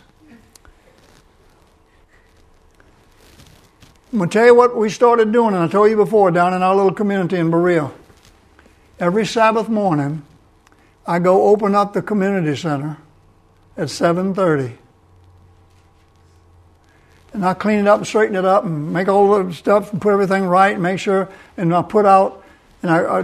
I'm 4.14 4.18
going 4.18 4.30
to 4.30 4.38
tell 4.38 4.46
you 4.46 4.54
what 4.54 4.76
we 4.76 4.90
started 4.90 5.32
doing, 5.32 5.54
and 5.54 5.64
I 5.64 5.66
told 5.66 5.90
you 5.90 5.96
before, 5.96 6.30
down 6.30 6.54
in 6.54 6.62
our 6.62 6.76
little 6.76 6.92
community 6.92 7.36
in 7.36 7.50
Berea. 7.50 7.90
Every 9.00 9.26
Sabbath 9.26 9.68
morning, 9.68 10.22
I 11.04 11.18
go 11.18 11.48
open 11.48 11.74
up 11.74 11.94
the 11.94 12.00
community 12.00 12.54
center 12.54 12.98
at 13.76 13.88
7.30. 13.88 14.76
And 17.32 17.44
I 17.44 17.54
clean 17.54 17.80
it 17.80 17.88
up 17.88 17.98
and 17.98 18.06
straighten 18.06 18.36
it 18.36 18.44
up 18.44 18.62
and 18.62 18.92
make 18.92 19.08
all 19.08 19.42
the 19.42 19.52
stuff 19.52 19.92
and 19.92 20.00
put 20.00 20.12
everything 20.12 20.44
right 20.44 20.74
and 20.74 20.82
make 20.84 21.00
sure, 21.00 21.28
and 21.56 21.74
I 21.74 21.82
put 21.82 22.06
out, 22.06 22.44
and 22.84 22.92
I, 22.92 23.18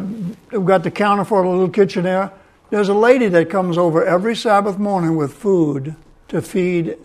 I've 0.53 0.67
got 0.67 0.83
the 0.83 0.91
counter 0.91 1.25
for 1.25 1.41
a 1.41 1.49
little 1.49 1.69
kitchen 1.69 2.03
there. 2.03 2.33
There's 2.71 2.89
a 2.89 2.95
lady 2.95 3.29
that 3.29 3.49
comes 3.49 3.79
over 3.79 4.05
every 4.05 4.35
Sabbath 4.35 4.77
morning 4.77 5.15
with 5.15 5.35
food 5.35 5.95
to 6.27 6.43
feed 6.43 6.99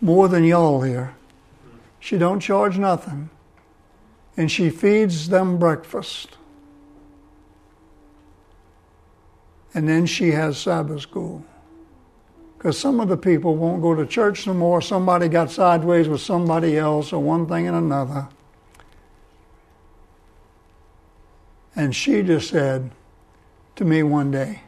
more 0.00 0.26
than 0.28 0.42
y'all 0.42 0.80
here. 0.80 1.15
She 2.00 2.18
don't 2.18 2.40
charge 2.40 2.78
nothing. 2.78 3.30
And 4.36 4.50
she 4.50 4.70
feeds 4.70 5.28
them 5.28 5.58
breakfast. 5.58 6.36
And 9.72 9.88
then 9.88 10.06
she 10.06 10.30
has 10.30 10.58
Sabbath 10.58 11.00
school. 11.00 11.44
Because 12.56 12.78
some 12.78 13.00
of 13.00 13.08
the 13.08 13.16
people 13.16 13.56
won't 13.56 13.82
go 13.82 13.94
to 13.94 14.06
church 14.06 14.46
no 14.46 14.54
more. 14.54 14.80
Somebody 14.80 15.28
got 15.28 15.50
sideways 15.50 16.08
with 16.08 16.20
somebody 16.20 16.76
else, 16.76 17.12
or 17.12 17.22
one 17.22 17.46
thing 17.46 17.68
and 17.68 17.76
another. 17.76 18.28
And 21.74 21.94
she 21.94 22.22
just 22.22 22.48
said 22.48 22.90
to 23.76 23.84
me 23.84 24.02
one 24.02 24.30
day, 24.30 24.62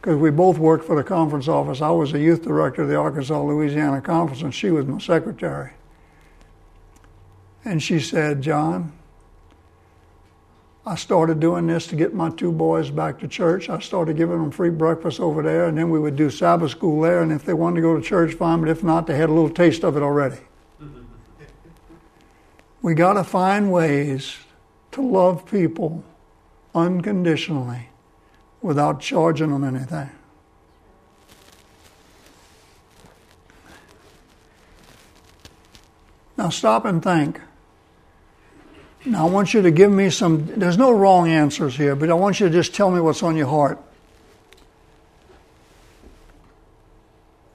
because 0.00 0.18
we 0.18 0.30
both 0.30 0.58
worked 0.58 0.84
for 0.84 0.96
the 0.96 1.04
conference 1.04 1.46
office. 1.46 1.80
I 1.80 1.90
was 1.90 2.12
the 2.12 2.18
youth 2.18 2.42
director 2.42 2.82
of 2.82 2.88
the 2.88 2.96
Arkansas 2.96 3.40
Louisiana 3.40 4.00
Conference, 4.00 4.42
and 4.42 4.52
she 4.52 4.70
was 4.70 4.84
my 4.84 4.98
secretary. 4.98 5.70
And 7.64 7.82
she 7.82 7.98
said, 7.98 8.42
John, 8.42 8.92
I 10.86 10.96
started 10.96 11.40
doing 11.40 11.66
this 11.66 11.86
to 11.88 11.96
get 11.96 12.12
my 12.12 12.28
two 12.28 12.52
boys 12.52 12.90
back 12.90 13.18
to 13.20 13.28
church. 13.28 13.70
I 13.70 13.78
started 13.78 14.18
giving 14.18 14.38
them 14.38 14.50
free 14.50 14.68
breakfast 14.68 15.18
over 15.18 15.42
there, 15.42 15.66
and 15.66 15.78
then 15.78 15.88
we 15.88 15.98
would 15.98 16.14
do 16.14 16.28
Sabbath 16.28 16.72
school 16.72 17.00
there. 17.00 17.22
And 17.22 17.32
if 17.32 17.44
they 17.44 17.54
wanted 17.54 17.76
to 17.76 17.80
go 17.80 17.96
to 17.96 18.02
church, 18.02 18.34
fine, 18.34 18.60
but 18.60 18.68
if 18.68 18.84
not, 18.84 19.06
they 19.06 19.16
had 19.16 19.30
a 19.30 19.32
little 19.32 19.48
taste 19.48 19.82
of 19.82 19.96
it 19.96 20.02
already. 20.02 20.40
we 22.82 22.94
got 22.94 23.14
to 23.14 23.24
find 23.24 23.72
ways 23.72 24.36
to 24.92 25.00
love 25.00 25.50
people 25.50 26.04
unconditionally 26.74 27.88
without 28.60 29.00
charging 29.00 29.50
them 29.50 29.64
anything. 29.64 30.10
Now 36.36 36.50
stop 36.50 36.84
and 36.84 37.02
think. 37.02 37.40
Now 39.06 39.26
I 39.26 39.30
want 39.30 39.52
you 39.52 39.62
to 39.62 39.70
give 39.70 39.92
me 39.92 40.08
some, 40.08 40.46
there's 40.46 40.78
no 40.78 40.90
wrong 40.90 41.28
answers 41.28 41.76
here, 41.76 41.94
but 41.94 42.10
I 42.10 42.14
want 42.14 42.40
you 42.40 42.48
to 42.48 42.52
just 42.52 42.74
tell 42.74 42.90
me 42.90 43.00
what's 43.00 43.22
on 43.22 43.36
your 43.36 43.48
heart. 43.48 43.78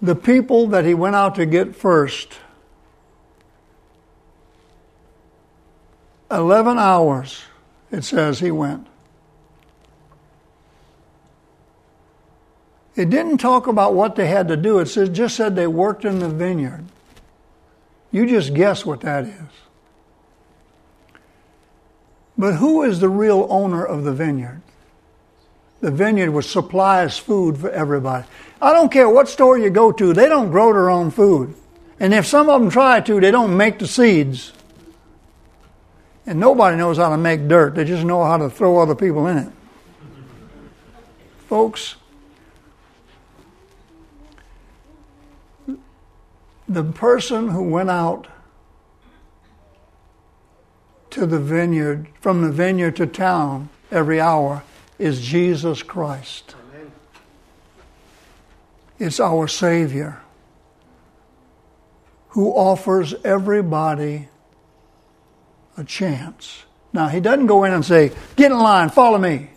The 0.01 0.15
people 0.15 0.67
that 0.67 0.85
he 0.85 0.93
went 0.93 1.15
out 1.15 1.35
to 1.35 1.45
get 1.45 1.75
first, 1.75 2.37
11 6.31 6.77
hours, 6.77 7.41
it 7.91 8.03
says 8.03 8.39
he 8.39 8.51
went. 8.51 8.85
It 12.95 13.09
didn't 13.09 13.39
talk 13.39 13.67
about 13.67 13.93
what 13.93 14.15
they 14.15 14.27
had 14.27 14.49
to 14.49 14.57
do. 14.57 14.79
It 14.79 14.85
just 14.85 15.35
said 15.35 15.55
they 15.55 15.67
worked 15.67 16.05
in 16.05 16.19
the 16.19 16.29
vineyard. 16.29 16.85
You 18.11 18.27
just 18.27 18.53
guess 18.53 18.85
what 18.85 19.01
that 19.01 19.25
is. 19.25 19.68
But 22.39 22.55
who 22.55 22.83
is 22.83 23.01
the 23.01 23.09
real 23.09 23.45
owner 23.49 23.83
of 23.83 24.05
the 24.05 24.13
vineyard? 24.13 24.61
The 25.81 25.91
vineyard 25.91 26.31
which 26.31 26.45
supplies 26.45 27.17
food 27.17 27.57
for 27.57 27.69
everybody. 27.69 28.25
I 28.61 28.71
don't 28.71 28.89
care 28.89 29.09
what 29.09 29.27
store 29.27 29.57
you 29.57 29.69
go 29.69 29.91
to, 29.91 30.13
they 30.13 30.29
don't 30.29 30.49
grow 30.49 30.71
their 30.71 30.89
own 30.89 31.11
food. 31.11 31.53
And 31.99 32.13
if 32.13 32.25
some 32.25 32.47
of 32.49 32.61
them 32.61 32.69
try 32.69 33.01
to, 33.01 33.19
they 33.19 33.29
don't 33.29 33.57
make 33.57 33.77
the 33.77 33.87
seeds. 33.87 34.53
And 36.25 36.39
nobody 36.39 36.77
knows 36.77 36.95
how 36.95 37.09
to 37.09 37.17
make 37.17 37.49
dirt, 37.49 37.75
they 37.75 37.83
just 37.83 38.05
know 38.05 38.23
how 38.23 38.37
to 38.37 38.49
throw 38.49 38.77
other 38.77 38.95
people 38.95 39.27
in 39.27 39.37
it. 39.37 39.51
Folks, 41.47 41.95
the 46.69 46.83
person 46.85 47.49
who 47.49 47.63
went 47.63 47.89
out 47.89 48.27
to 51.11 51.25
the 51.25 51.39
vineyard, 51.39 52.07
from 52.21 52.41
the 52.41 52.51
vineyard 52.51 52.95
to 52.97 53.07
town 53.07 53.69
every 53.91 54.19
hour, 54.19 54.63
is 54.97 55.21
Jesus 55.21 55.83
Christ. 55.83 56.55
Amen. 56.71 56.91
It's 58.99 59.19
our 59.19 59.47
Savior 59.47 60.21
who 62.29 62.51
offers 62.51 63.13
everybody 63.23 64.29
a 65.77 65.83
chance. 65.83 66.63
Now, 66.93 67.07
he 67.07 67.19
doesn't 67.19 67.47
go 67.47 67.63
in 67.63 67.73
and 67.73 67.83
say, 67.83 68.11
Get 68.35 68.51
in 68.51 68.59
line, 68.59 68.89
follow 68.89 69.17
me. 69.17 69.49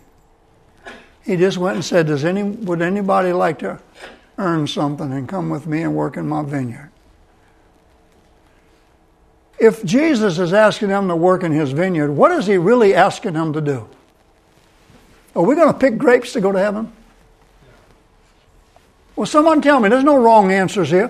He 1.23 1.37
just 1.37 1.57
went 1.57 1.75
and 1.75 1.85
said, 1.85 2.07
Does 2.07 2.25
any, 2.25 2.43
Would 2.43 2.81
anybody 2.81 3.31
like 3.31 3.59
to 3.59 3.79
earn 4.37 4.67
something 4.67 5.11
and 5.11 5.27
come 5.27 5.49
with 5.49 5.67
me 5.67 5.83
and 5.83 5.95
work 5.95 6.17
in 6.17 6.27
my 6.27 6.43
vineyard? 6.43 6.91
If 9.63 9.83
Jesus 9.85 10.39
is 10.39 10.51
asking 10.51 10.89
them 10.89 11.07
to 11.07 11.15
work 11.15 11.41
in 11.41 11.53
his 11.53 11.71
vineyard, 11.71 12.11
what 12.11 12.31
is 12.33 12.45
he 12.45 12.57
really 12.57 12.93
asking 12.93 13.33
them 13.33 13.53
to 13.53 13.61
do? 13.61 13.87
Are 15.33 15.43
we 15.43 15.55
going 15.55 15.71
to 15.71 15.79
pick 15.79 15.97
grapes 15.97 16.33
to 16.33 16.41
go 16.41 16.51
to 16.51 16.59
heaven? 16.59 16.91
Well, 19.15 19.25
someone 19.25 19.61
tell 19.61 19.79
me. 19.79 19.87
There's 19.87 20.03
no 20.03 20.17
wrong 20.17 20.51
answers 20.51 20.89
here. 20.89 21.09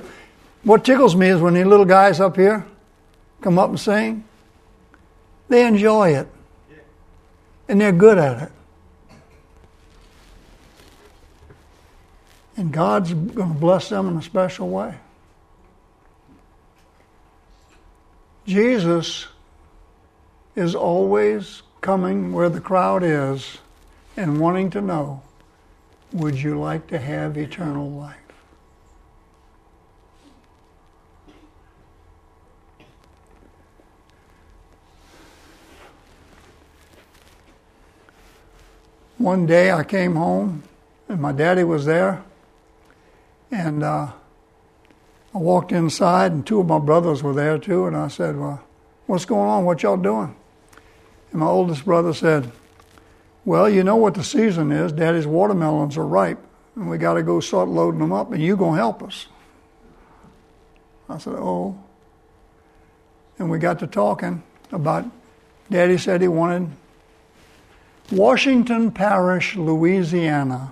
What 0.63 0.85
tickles 0.85 1.15
me 1.15 1.29
is 1.29 1.41
when 1.41 1.55
these 1.55 1.65
little 1.65 1.85
guys 1.85 2.19
up 2.19 2.35
here 2.35 2.65
come 3.41 3.57
up 3.57 3.69
and 3.69 3.79
sing, 3.79 4.23
they 5.49 5.65
enjoy 5.65 6.15
it. 6.15 6.27
And 7.67 7.81
they're 7.81 7.91
good 7.91 8.19
at 8.19 8.43
it. 8.43 8.51
And 12.55 12.71
God's 12.71 13.13
going 13.13 13.53
to 13.53 13.59
bless 13.59 13.89
them 13.89 14.07
in 14.09 14.17
a 14.17 14.21
special 14.21 14.69
way. 14.69 14.95
Jesus 18.45 19.27
is 20.55 20.75
always 20.75 21.61
coming 21.81 22.33
where 22.33 22.49
the 22.49 22.59
crowd 22.59 23.03
is 23.03 23.57
and 24.17 24.39
wanting 24.39 24.69
to 24.71 24.81
know 24.81 25.21
would 26.11 26.39
you 26.39 26.59
like 26.59 26.87
to 26.87 26.99
have 26.99 27.37
eternal 27.37 27.89
life? 27.89 28.17
One 39.17 39.45
day 39.45 39.71
I 39.71 39.83
came 39.83 40.15
home 40.15 40.63
and 41.07 41.19
my 41.19 41.31
daddy 41.31 41.63
was 41.63 41.85
there, 41.85 42.23
and 43.51 43.83
uh, 43.83 44.11
I 45.33 45.39
walked 45.39 45.71
inside, 45.71 46.31
and 46.31 46.45
two 46.45 46.59
of 46.59 46.67
my 46.67 46.79
brothers 46.79 47.23
were 47.23 47.33
there 47.33 47.57
too, 47.57 47.87
and 47.87 47.97
I 47.97 48.07
said, 48.07 48.37
Well, 48.37 48.63
what's 49.07 49.25
going 49.25 49.49
on? 49.49 49.65
What 49.65 49.81
y'all 49.81 49.97
doing? 49.97 50.35
And 51.31 51.39
my 51.39 51.47
oldest 51.47 51.85
brother 51.85 52.13
said, 52.13 52.51
Well, 53.43 53.67
you 53.67 53.83
know 53.83 53.95
what 53.95 54.13
the 54.13 54.23
season 54.23 54.71
is. 54.71 54.91
Daddy's 54.91 55.25
watermelons 55.25 55.97
are 55.97 56.05
ripe, 56.05 56.39
and 56.75 56.89
we 56.89 56.99
got 56.99 57.15
to 57.15 57.23
go 57.23 57.39
start 57.39 57.67
loading 57.67 57.99
them 57.99 58.13
up, 58.13 58.31
and 58.31 58.41
you 58.41 58.55
going 58.55 58.73
to 58.73 58.77
help 58.77 59.01
us. 59.01 59.27
I 61.09 61.17
said, 61.17 61.33
Oh. 61.35 61.79
And 63.39 63.49
we 63.49 63.57
got 63.57 63.79
to 63.79 63.87
talking 63.87 64.43
about, 64.71 65.09
Daddy 65.71 65.97
said 65.97 66.21
he 66.21 66.27
wanted 66.27 66.69
Washington 68.11 68.91
Parish, 68.91 69.55
Louisiana, 69.55 70.71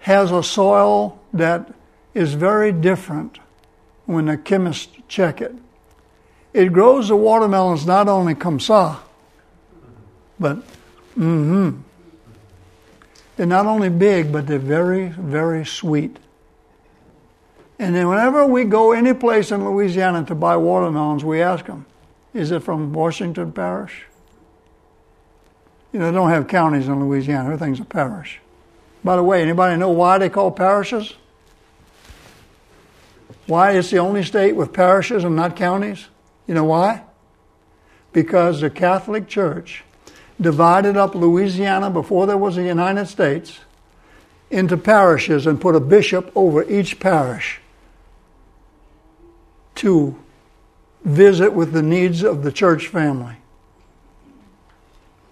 has 0.00 0.30
a 0.30 0.42
soil 0.42 1.18
that 1.32 1.72
is 2.14 2.34
very 2.34 2.72
different 2.72 3.38
when 4.06 4.26
the 4.26 4.36
chemists 4.36 4.92
check 5.08 5.40
it. 5.40 5.54
It 6.52 6.72
grows 6.72 7.08
the 7.08 7.16
watermelons 7.16 7.86
not 7.86 8.08
only 8.08 8.34
kamsa, 8.34 8.98
but 10.38 10.58
mm-hmm. 11.16 11.80
They're 13.36 13.46
not 13.46 13.66
only 13.66 13.88
big, 13.88 14.30
but 14.30 14.46
they're 14.46 14.58
very, 14.58 15.08
very 15.08 15.64
sweet. 15.64 16.18
And 17.78 17.94
then 17.94 18.08
whenever 18.08 18.46
we 18.46 18.64
go 18.64 18.92
any 18.92 19.14
place 19.14 19.50
in 19.50 19.64
Louisiana 19.64 20.24
to 20.26 20.34
buy 20.34 20.56
watermelons, 20.56 21.24
we 21.24 21.40
ask 21.40 21.66
them, 21.66 21.86
is 22.34 22.50
it 22.50 22.62
from 22.62 22.92
Washington 22.92 23.50
Parish? 23.52 24.04
You 25.92 25.98
know, 25.98 26.06
they 26.06 26.12
don't 26.12 26.30
have 26.30 26.46
counties 26.48 26.88
in 26.88 27.00
Louisiana. 27.00 27.46
Everything's 27.46 27.80
a 27.80 27.84
parish. 27.84 28.40
By 29.04 29.16
the 29.16 29.22
way, 29.22 29.42
anybody 29.42 29.76
know 29.76 29.90
why 29.90 30.18
they 30.18 30.28
call 30.28 30.50
parishes? 30.50 31.14
Why 33.52 33.72
it's 33.72 33.90
the 33.90 33.98
only 33.98 34.22
state 34.22 34.56
with 34.56 34.72
parishes 34.72 35.24
and 35.24 35.36
not 35.36 35.56
counties? 35.56 36.06
You 36.46 36.54
know 36.54 36.64
why? 36.64 37.02
Because 38.10 38.62
the 38.62 38.70
Catholic 38.70 39.28
Church 39.28 39.84
divided 40.40 40.96
up 40.96 41.14
Louisiana 41.14 41.90
before 41.90 42.26
there 42.26 42.38
was 42.38 42.56
a 42.56 42.62
United 42.62 43.08
States 43.08 43.58
into 44.50 44.78
parishes 44.78 45.46
and 45.46 45.60
put 45.60 45.74
a 45.74 45.80
bishop 45.80 46.32
over 46.34 46.64
each 46.64 46.98
parish 46.98 47.60
to 49.74 50.18
visit 51.04 51.52
with 51.52 51.72
the 51.72 51.82
needs 51.82 52.22
of 52.22 52.44
the 52.44 52.52
church 52.52 52.86
family. 52.86 53.36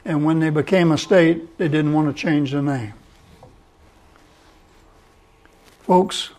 And 0.04 0.26
when 0.26 0.40
they 0.40 0.50
became 0.50 0.92
a 0.92 0.98
state, 0.98 1.56
they 1.56 1.68
didn't 1.68 1.94
want 1.94 2.14
to 2.14 2.22
change 2.22 2.52
the 2.52 2.60
name. 2.60 2.92
Folks, 5.84 6.32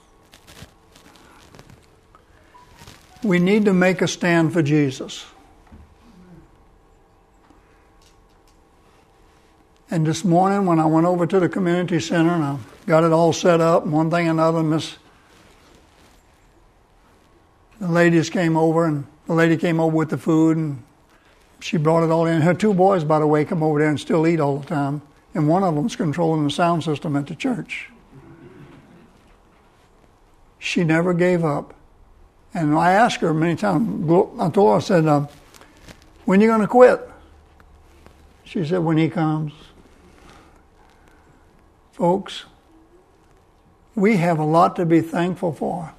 We 3.24 3.40
need 3.40 3.66
to 3.66 3.74
make 3.74 4.02
a 4.02 4.08
stand 4.08 4.54
for 4.54 4.64
Jesus. 4.64 5.26
And 9.92 10.08
this 10.08 10.24
morning, 10.24 10.66
when 10.66 10.80
I 10.80 10.86
went 10.86 11.06
over 11.06 11.28
to 11.28 11.40
the 11.40 11.50
community 11.50 12.00
center 12.00 12.32
and 12.32 12.44
I 12.44 12.58
got 12.88 13.04
it 13.04 13.12
all 13.12 13.34
set 13.34 13.60
up, 13.60 13.86
one 13.86 14.10
thing 14.10 14.28
and 14.28 14.40
another, 14.40 14.64
Miss 14.64 14.98
the 17.82 17.88
ladies 17.88 18.30
came 18.30 18.56
over, 18.56 18.86
and 18.86 19.06
the 19.26 19.34
lady 19.34 19.58
came 19.58 19.80
over 19.80 19.96
with 19.96 20.12
the 20.12 20.18
food, 20.18 20.56
and 20.56 20.84
she 21.60 21.78
brought 21.78 22.04
it 22.04 22.12
all 22.12 22.28
in. 22.28 22.42
Her 22.42 22.54
two 22.54 22.76
boys, 22.76 23.04
by 23.04 23.18
the 23.18 23.26
way, 23.26 23.44
come 23.44 23.64
over 23.64 23.80
there 23.80 23.90
and 23.90 24.00
still 24.00 24.28
eat 24.28 24.40
all 24.40 24.60
the 24.60 24.68
time, 24.68 25.02
and 25.34 25.50
one 25.50 25.64
of 25.64 25.74
them's 25.74 25.96
controlling 25.96 26.44
the 26.44 26.52
sound 26.52 26.84
system 26.84 27.16
at 27.16 27.26
the 27.26 27.34
church. 27.34 27.90
She 30.60 30.84
never 30.84 31.14
gave 31.16 31.44
up. 31.44 31.74
And 32.54 32.76
I 32.76 32.92
asked 32.92 33.22
her 33.22 33.34
many 33.34 33.56
times, 33.56 34.10
I 34.40 34.50
told 34.50 34.72
her, 34.72 34.76
I 34.76 34.80
said, 34.80 35.06
uh, 35.06 35.28
when 36.26 36.40
are 36.40 36.44
you 36.44 36.50
going 36.50 36.62
to 36.62 36.68
quit? 36.68 37.10
She 38.44 38.66
said, 38.66 38.80
when 38.80 38.98
he 38.98 39.10
comes. 39.10 39.54
Folks, 41.94 42.46
we 43.96 44.18
have 44.18 44.40
a 44.40 44.44
lot 44.44 44.76
to 44.76 44.86
be 44.86 45.02
thankful 45.02 45.54
for. 45.54 45.94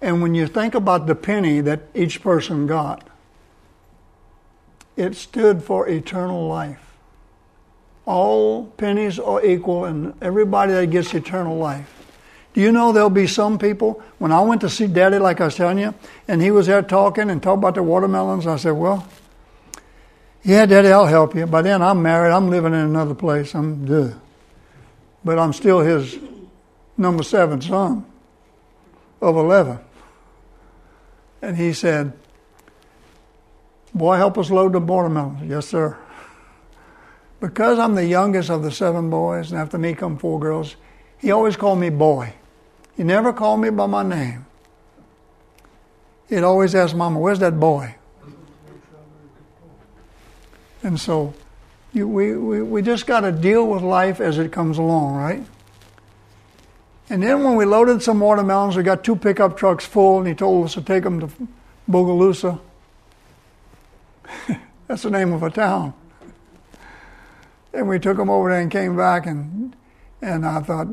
And 0.00 0.20
when 0.20 0.34
you 0.34 0.48
think 0.48 0.74
about 0.74 1.06
the 1.06 1.14
penny 1.14 1.60
that 1.60 1.82
each 1.94 2.22
person 2.22 2.66
got, 2.66 3.08
it 4.96 5.14
stood 5.14 5.62
for 5.62 5.88
eternal 5.88 6.48
life. 6.48 6.96
All 8.04 8.66
pennies 8.66 9.20
are 9.20 9.44
equal, 9.44 9.84
and 9.84 10.14
everybody 10.20 10.72
that 10.72 10.88
gets 10.88 11.14
eternal 11.14 11.56
life. 11.56 12.01
Do 12.54 12.60
you 12.60 12.70
know 12.70 12.92
there'll 12.92 13.10
be 13.10 13.26
some 13.26 13.58
people? 13.58 14.02
When 14.18 14.30
I 14.30 14.40
went 14.42 14.60
to 14.60 14.68
see 14.68 14.86
Daddy, 14.86 15.18
like 15.18 15.40
I 15.40 15.46
was 15.46 15.54
telling 15.54 15.78
you, 15.78 15.94
and 16.28 16.42
he 16.42 16.50
was 16.50 16.66
there 16.66 16.82
talking 16.82 17.30
and 17.30 17.42
talking 17.42 17.60
about 17.60 17.74
the 17.76 17.82
watermelons, 17.82 18.46
I 18.46 18.56
said, 18.56 18.72
Well, 18.72 19.06
yeah, 20.42 20.66
Daddy, 20.66 20.88
I'll 20.88 21.06
help 21.06 21.34
you. 21.34 21.46
By 21.46 21.62
then, 21.62 21.82
I'm 21.82 22.02
married. 22.02 22.32
I'm 22.32 22.50
living 22.50 22.74
in 22.74 22.80
another 22.80 23.14
place. 23.14 23.54
I'm, 23.54 23.90
ugh. 23.90 24.14
But 25.24 25.38
I'm 25.38 25.52
still 25.52 25.80
his 25.80 26.18
number 26.96 27.22
seven 27.22 27.60
son 27.62 28.04
of 29.20 29.36
11. 29.36 29.78
And 31.40 31.56
he 31.56 31.72
said, 31.72 32.12
Boy, 33.94 34.16
help 34.16 34.36
us 34.36 34.50
load 34.50 34.72
the 34.72 34.80
watermelons. 34.80 35.48
Yes, 35.48 35.68
sir. 35.68 35.96
Because 37.40 37.78
I'm 37.78 37.94
the 37.94 38.06
youngest 38.06 38.50
of 38.50 38.62
the 38.62 38.70
seven 38.70 39.10
boys, 39.10 39.52
and 39.52 39.60
after 39.60 39.78
me 39.78 39.94
come 39.94 40.16
four 40.16 40.38
girls, 40.38 40.76
he 41.18 41.30
always 41.30 41.56
called 41.56 41.78
me 41.78 41.90
boy. 41.90 42.34
He 42.96 43.02
never 43.02 43.32
called 43.32 43.60
me 43.60 43.70
by 43.70 43.86
my 43.86 44.02
name. 44.02 44.46
He'd 46.28 46.42
always 46.42 46.74
ask 46.74 46.94
Mama, 46.94 47.18
Where's 47.18 47.38
that 47.40 47.58
boy? 47.58 47.94
And 50.82 50.98
so 51.00 51.34
you, 51.92 52.08
we, 52.08 52.34
we, 52.36 52.62
we 52.62 52.82
just 52.82 53.06
got 53.06 53.20
to 53.20 53.32
deal 53.32 53.66
with 53.66 53.82
life 53.82 54.20
as 54.20 54.38
it 54.38 54.50
comes 54.50 54.78
along, 54.78 55.14
right? 55.14 55.44
And 57.10 57.22
then 57.22 57.44
when 57.44 57.56
we 57.56 57.64
loaded 57.64 58.02
some 58.02 58.20
watermelons, 58.20 58.76
we 58.76 58.82
got 58.82 59.04
two 59.04 59.16
pickup 59.16 59.56
trucks 59.56 59.84
full, 59.84 60.18
and 60.18 60.26
he 60.26 60.34
told 60.34 60.64
us 60.64 60.74
to 60.74 60.82
take 60.82 61.04
them 61.04 61.20
to 61.20 61.28
Bogalusa. 61.88 62.58
That's 64.88 65.02
the 65.02 65.10
name 65.10 65.32
of 65.32 65.42
a 65.42 65.50
town. 65.50 65.92
And 67.74 67.88
we 67.88 67.98
took 67.98 68.16
them 68.16 68.30
over 68.30 68.50
there 68.50 68.60
and 68.60 68.70
came 68.70 68.96
back, 68.96 69.26
and 69.26 69.76
and 70.22 70.46
I 70.46 70.60
thought, 70.60 70.86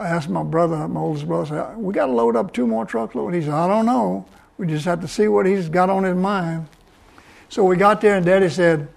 I 0.00 0.08
asked 0.08 0.30
my 0.30 0.42
brother, 0.42 0.88
my 0.88 1.00
oldest 1.00 1.28
brother, 1.28 1.46
said, 1.46 1.76
we 1.76 1.92
got 1.92 2.06
to 2.06 2.12
load 2.12 2.34
up 2.34 2.54
two 2.54 2.66
more 2.66 2.86
truckloads. 2.86 3.36
He 3.36 3.42
said, 3.42 3.52
I 3.52 3.68
don't 3.68 3.84
know. 3.84 4.24
We 4.56 4.66
just 4.66 4.86
have 4.86 5.02
to 5.02 5.08
see 5.08 5.28
what 5.28 5.44
he's 5.44 5.68
got 5.68 5.90
on 5.90 6.04
his 6.04 6.16
mind. 6.16 6.68
So 7.50 7.64
we 7.64 7.76
got 7.76 8.00
there, 8.00 8.16
and 8.16 8.24
Daddy 8.24 8.48
said, 8.48 8.88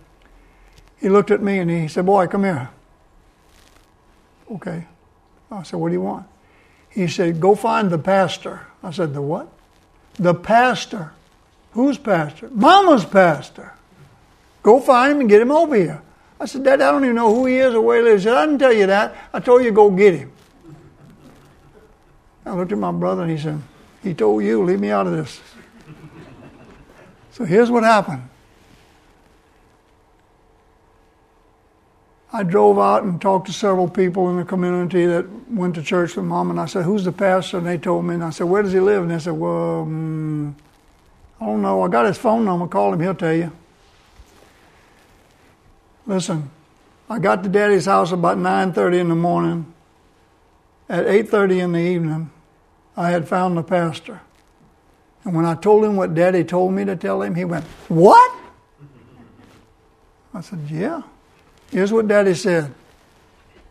he 1.04 1.10
looked 1.10 1.32
at 1.32 1.42
me 1.42 1.60
and 1.60 1.70
he 1.70 1.90
said, 1.90 2.06
Boy, 2.06 2.28
come 2.28 2.46
here. 2.46 2.70
Okay. 4.50 4.88
I 5.52 5.64
said, 5.64 5.78
What 5.78 5.90
do 5.90 5.94
you 5.94 6.02
want? 6.02 6.26
He 6.90 7.10
said, 7.10 7.42
Go 7.42 7.56
find 7.56 7.90
the 7.90 7.98
pastor. 7.98 8.68
I 8.82 8.92
said, 8.92 9.14
The 9.14 9.22
what? 9.22 9.50
The 10.14 10.34
pastor. 10.34 11.12
Whose 11.74 11.98
pastor? 11.98 12.50
Mama's 12.52 13.04
pastor. 13.04 13.74
Go 14.62 14.80
find 14.80 15.12
him 15.12 15.20
and 15.20 15.30
get 15.30 15.42
him 15.42 15.52
over 15.52 15.76
here. 15.76 16.02
I 16.40 16.46
said, 16.46 16.64
Dad, 16.64 16.80
I 16.80 16.92
don't 16.92 17.04
even 17.04 17.18
know 17.18 17.36
who 17.36 17.48
he 17.48 17.58
is 17.58 17.76
or 17.76 17.82
where 17.82 17.98
he 17.98 18.04
lives. 18.04 18.24
He 18.24 18.30
said, 18.30 18.38
I 18.38 18.46
didn't 18.46 18.60
tell 18.60 18.72
you 18.72 18.86
that. 18.88 19.14
I 19.34 19.42
told 19.42 19.64
you 19.64 19.72
to 19.72 19.76
go 19.76 19.92
get 19.92 20.16
him. 20.16 20.32
I 22.46 22.54
looked 22.54 22.72
at 22.72 22.78
my 22.78 22.92
brother 22.92 23.24
and 23.24 23.32
he 23.32 23.38
said, 23.38 23.62
He 24.02 24.14
told 24.14 24.44
you, 24.44 24.64
leave 24.64 24.80
me 24.80 24.90
out 24.90 25.08
of 25.08 25.14
this. 25.14 25.40
So 27.32 27.46
here's 27.46 27.72
what 27.72 27.84
happened. 27.84 28.30
I 32.36 32.42
drove 32.42 32.80
out 32.80 33.04
and 33.04 33.22
talked 33.22 33.46
to 33.46 33.54
several 33.54 33.88
people 33.88 34.28
in 34.30 34.38
the 34.38 34.44
community 34.44 35.06
that 35.06 35.30
went 35.52 35.76
to 35.76 35.84
church 35.84 36.16
with 36.16 36.26
mom, 36.26 36.50
and 36.50 36.60
I 36.60 36.66
said, 36.66 36.84
"Who's 36.84 37.04
the 37.04 37.12
pastor?" 37.12 37.60
And 37.60 37.68
they 37.68 37.78
told 37.78 38.06
me, 38.06 38.16
and 38.16 38.24
I 38.24 38.32
said, 38.32 38.46
"Where 38.46 38.64
does 38.64 38.74
he 38.74 38.80
live?" 38.80 39.04
And 39.04 39.12
they 39.12 39.20
said, 39.20 39.34
"Well, 39.34 39.84
um, 39.84 40.56
I 41.40 41.46
don't 41.46 41.62
know. 41.62 41.84
I 41.84 41.88
got 41.90 42.08
his 42.08 42.18
phone 42.18 42.44
number. 42.44 42.66
Call 42.66 42.92
him. 42.92 43.02
He'll 43.02 43.14
tell 43.14 43.36
you." 43.36 43.52
Listen, 46.08 46.50
I 47.08 47.20
got 47.20 47.44
to 47.44 47.50
Daddy's 47.50 47.86
house 47.86 48.12
about 48.12 48.40
nine 48.40 48.74
thirty 48.74 48.98
in 48.98 49.10
the 49.10 49.16
morning. 49.16 49.73
At 50.94 51.08
eight 51.08 51.28
thirty 51.28 51.60
in 51.60 51.72
the 51.72 51.80
evening, 51.80 52.30
I 52.96 53.10
had 53.10 53.28
found 53.28 53.58
the 53.58 53.64
pastor, 53.64 54.22
and 55.24 55.34
when 55.34 55.44
I 55.44 55.56
told 55.56 55.84
him 55.84 55.96
what 55.96 56.14
Daddy 56.14 56.44
told 56.44 56.74
me 56.74 56.86
to 56.86 56.96
tell 56.96 57.24
him, 57.24 57.34
he 57.34 57.46
went, 57.46 57.66
"What?" 57.88 58.32
I 60.36 60.42
said, 60.42 60.60
"Yeah." 60.70 61.02
Here's 61.72 61.92
what 61.92 62.08
Daddy 62.08 62.36
said. 62.36 62.72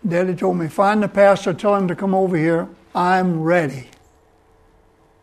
Daddy 0.06 0.34
told 0.34 0.56
me, 0.56 0.66
find 0.66 1.00
the 1.00 1.06
pastor, 1.06 1.54
tell 1.54 1.76
him 1.76 1.86
to 1.86 1.94
come 1.94 2.16
over 2.16 2.36
here. 2.36 2.68
I'm 2.96 3.40
ready. 3.40 3.86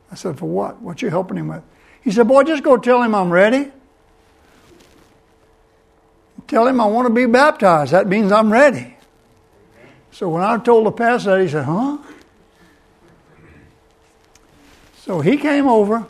I 0.10 0.16
said, 0.16 0.40
for 0.40 0.46
what? 0.46 0.82
What 0.82 1.02
you 1.02 1.10
helping 1.10 1.36
him 1.36 1.50
with? 1.50 1.62
He 2.02 2.12
said, 2.12 2.30
boy, 2.30 2.44
just 2.44 2.64
go 2.64 2.78
tell 2.78 3.04
him 3.04 3.14
I'm 3.14 3.30
ready. 3.30 3.70
Tell 6.48 6.66
him 6.66 6.80
I 6.80 6.86
want 6.86 7.10
to 7.10 7.14
be 7.14 7.26
baptized. 7.26 7.92
That 7.92 8.08
means 8.08 8.32
I'm 8.32 8.50
ready. 8.50 8.96
So 10.12 10.30
when 10.30 10.44
I 10.44 10.58
told 10.58 10.86
the 10.86 10.92
pastor 10.92 11.32
that, 11.32 11.42
he 11.42 11.50
said, 11.50 11.66
huh? 11.66 11.98
So 14.98 15.22
he 15.22 15.38
came 15.38 15.68
over. 15.68 16.06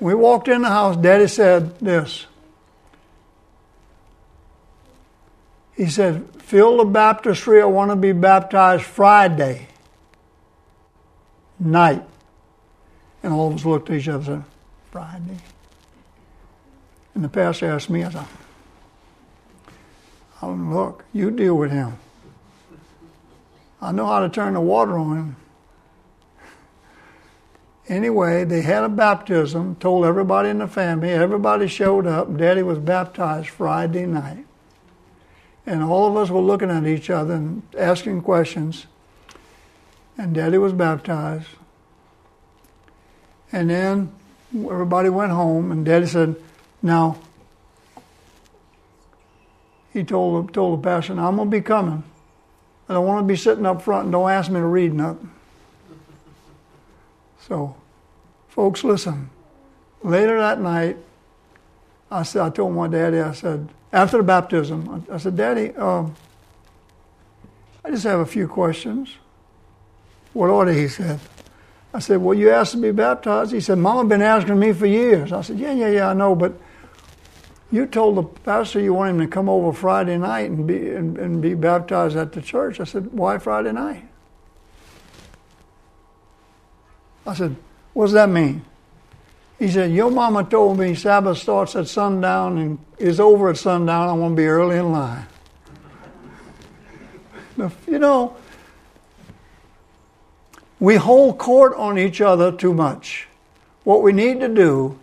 We 0.00 0.14
walked 0.14 0.48
in 0.48 0.62
the 0.62 0.68
house. 0.68 0.96
Daddy 0.96 1.26
said 1.26 1.78
this. 1.78 2.26
He 5.76 5.86
said, 5.86 6.24
Fill 6.38 6.78
the 6.78 6.84
baptistry. 6.84 7.60
I 7.60 7.64
want 7.64 7.90
to 7.90 7.96
be 7.96 8.12
baptized 8.12 8.84
Friday 8.84 9.68
night. 11.58 12.02
And 13.22 13.32
all 13.32 13.48
of 13.48 13.54
us 13.54 13.64
looked 13.64 13.90
at 13.90 13.96
each 13.96 14.08
other 14.08 14.16
and 14.16 14.42
said, 14.42 14.52
Friday. 14.90 15.38
And 17.14 17.24
the 17.24 17.28
pastor 17.28 17.70
asked 17.70 17.90
me, 17.90 18.04
I 18.04 18.10
said, 18.10 18.26
oh, 20.42 20.52
Look, 20.52 21.04
you 21.12 21.30
deal 21.30 21.56
with 21.56 21.70
him. 21.70 21.98
I 23.84 23.92
know 23.92 24.06
how 24.06 24.20
to 24.20 24.30
turn 24.30 24.54
the 24.54 24.62
water 24.62 24.96
on. 24.96 25.36
Anyway, 27.86 28.44
they 28.44 28.62
had 28.62 28.82
a 28.82 28.88
baptism, 28.88 29.76
told 29.76 30.06
everybody 30.06 30.48
in 30.48 30.58
the 30.58 30.66
family, 30.66 31.10
everybody 31.10 31.68
showed 31.68 32.06
up. 32.06 32.34
Daddy 32.34 32.62
was 32.62 32.78
baptized 32.78 33.50
Friday 33.50 34.06
night. 34.06 34.46
And 35.66 35.82
all 35.82 36.08
of 36.08 36.16
us 36.16 36.30
were 36.30 36.40
looking 36.40 36.70
at 36.70 36.86
each 36.86 37.10
other 37.10 37.34
and 37.34 37.62
asking 37.78 38.22
questions. 38.22 38.86
And 40.16 40.34
Daddy 40.34 40.56
was 40.56 40.72
baptized. 40.72 41.48
And 43.52 43.68
then 43.68 44.12
everybody 44.54 45.10
went 45.10 45.32
home, 45.32 45.70
and 45.70 45.84
Daddy 45.84 46.06
said, 46.06 46.36
Now, 46.80 47.18
he 49.92 50.04
told, 50.04 50.54
told 50.54 50.78
the 50.78 50.82
pastor, 50.82 51.12
I'm 51.12 51.36
going 51.36 51.50
to 51.50 51.56
be 51.56 51.60
coming. 51.60 52.02
I 52.88 52.94
don't 52.94 53.06
want 53.06 53.24
to 53.24 53.26
be 53.26 53.36
sitting 53.36 53.64
up 53.66 53.82
front 53.82 54.04
and 54.04 54.12
don't 54.12 54.30
ask 54.30 54.50
me 54.50 54.60
to 54.60 54.66
read 54.66 54.92
nothing. 54.92 55.30
So, 57.40 57.76
folks, 58.48 58.84
listen. 58.84 59.30
Later 60.02 60.38
that 60.38 60.60
night, 60.60 60.96
I 62.10 62.22
said, 62.22 62.42
I 62.42 62.50
told 62.50 62.74
my 62.74 62.88
daddy, 62.88 63.18
I 63.18 63.32
said, 63.32 63.68
after 63.92 64.18
the 64.18 64.22
baptism, 64.22 65.06
I 65.10 65.18
said, 65.18 65.36
Daddy, 65.36 65.70
um, 65.76 66.14
I 67.84 67.90
just 67.90 68.04
have 68.04 68.20
a 68.20 68.26
few 68.26 68.48
questions. 68.48 69.16
What 70.32 70.64
they? 70.64 70.74
He 70.74 70.88
said. 70.88 71.20
I 71.92 72.00
said, 72.00 72.20
Well, 72.20 72.36
you 72.36 72.50
asked 72.50 72.72
to 72.72 72.78
be 72.78 72.90
baptized. 72.90 73.52
He 73.52 73.60
said, 73.60 73.78
Mama 73.78 74.08
been 74.08 74.20
asking 74.20 74.58
me 74.58 74.72
for 74.72 74.86
years. 74.86 75.32
I 75.32 75.42
said, 75.42 75.58
Yeah, 75.58 75.72
yeah, 75.72 75.88
yeah, 75.88 76.08
I 76.08 76.12
know, 76.12 76.34
but 76.34 76.54
you 77.74 77.86
told 77.86 78.16
the 78.16 78.22
pastor 78.22 78.78
you 78.78 78.94
want 78.94 79.10
him 79.10 79.18
to 79.18 79.26
come 79.26 79.48
over 79.48 79.72
Friday 79.72 80.16
night 80.16 80.48
and 80.48 80.64
be 80.64 80.90
and, 80.90 81.18
and 81.18 81.42
be 81.42 81.54
baptized 81.54 82.16
at 82.16 82.32
the 82.32 82.40
church. 82.40 82.78
I 82.78 82.84
said, 82.84 83.12
Why 83.12 83.38
Friday 83.38 83.72
night? 83.72 84.06
I 87.26 87.34
said, 87.34 87.56
What 87.92 88.04
does 88.04 88.12
that 88.12 88.28
mean? 88.28 88.64
He 89.58 89.68
said, 89.68 89.90
Your 89.90 90.08
mama 90.12 90.44
told 90.44 90.78
me 90.78 90.94
Sabbath 90.94 91.38
starts 91.38 91.74
at 91.74 91.88
sundown 91.88 92.58
and 92.58 92.78
is 92.98 93.18
over 93.18 93.50
at 93.50 93.56
sundown. 93.56 94.08
I 94.08 94.12
want 94.12 94.36
to 94.36 94.36
be 94.36 94.46
early 94.46 94.76
in 94.76 94.92
line. 94.92 95.26
you 97.88 97.98
know, 97.98 98.36
we 100.78 100.94
hold 100.94 101.38
court 101.38 101.74
on 101.74 101.98
each 101.98 102.20
other 102.20 102.52
too 102.52 102.72
much. 102.72 103.26
what 103.82 104.00
we 104.00 104.12
need 104.12 104.38
to 104.38 104.48
do 104.48 104.96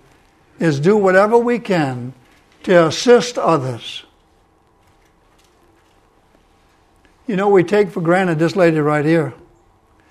is 0.58 0.80
do 0.80 0.96
whatever 0.96 1.38
we 1.38 1.60
can 1.60 2.14
to 2.64 2.88
assist 2.88 3.38
others. 3.38 4.04
You 7.28 7.36
know, 7.36 7.50
we 7.50 7.64
take 7.64 7.90
for 7.90 8.02
granted 8.02 8.40
this 8.40 8.56
lady 8.56 8.80
right 8.80 9.06
here 9.06 9.34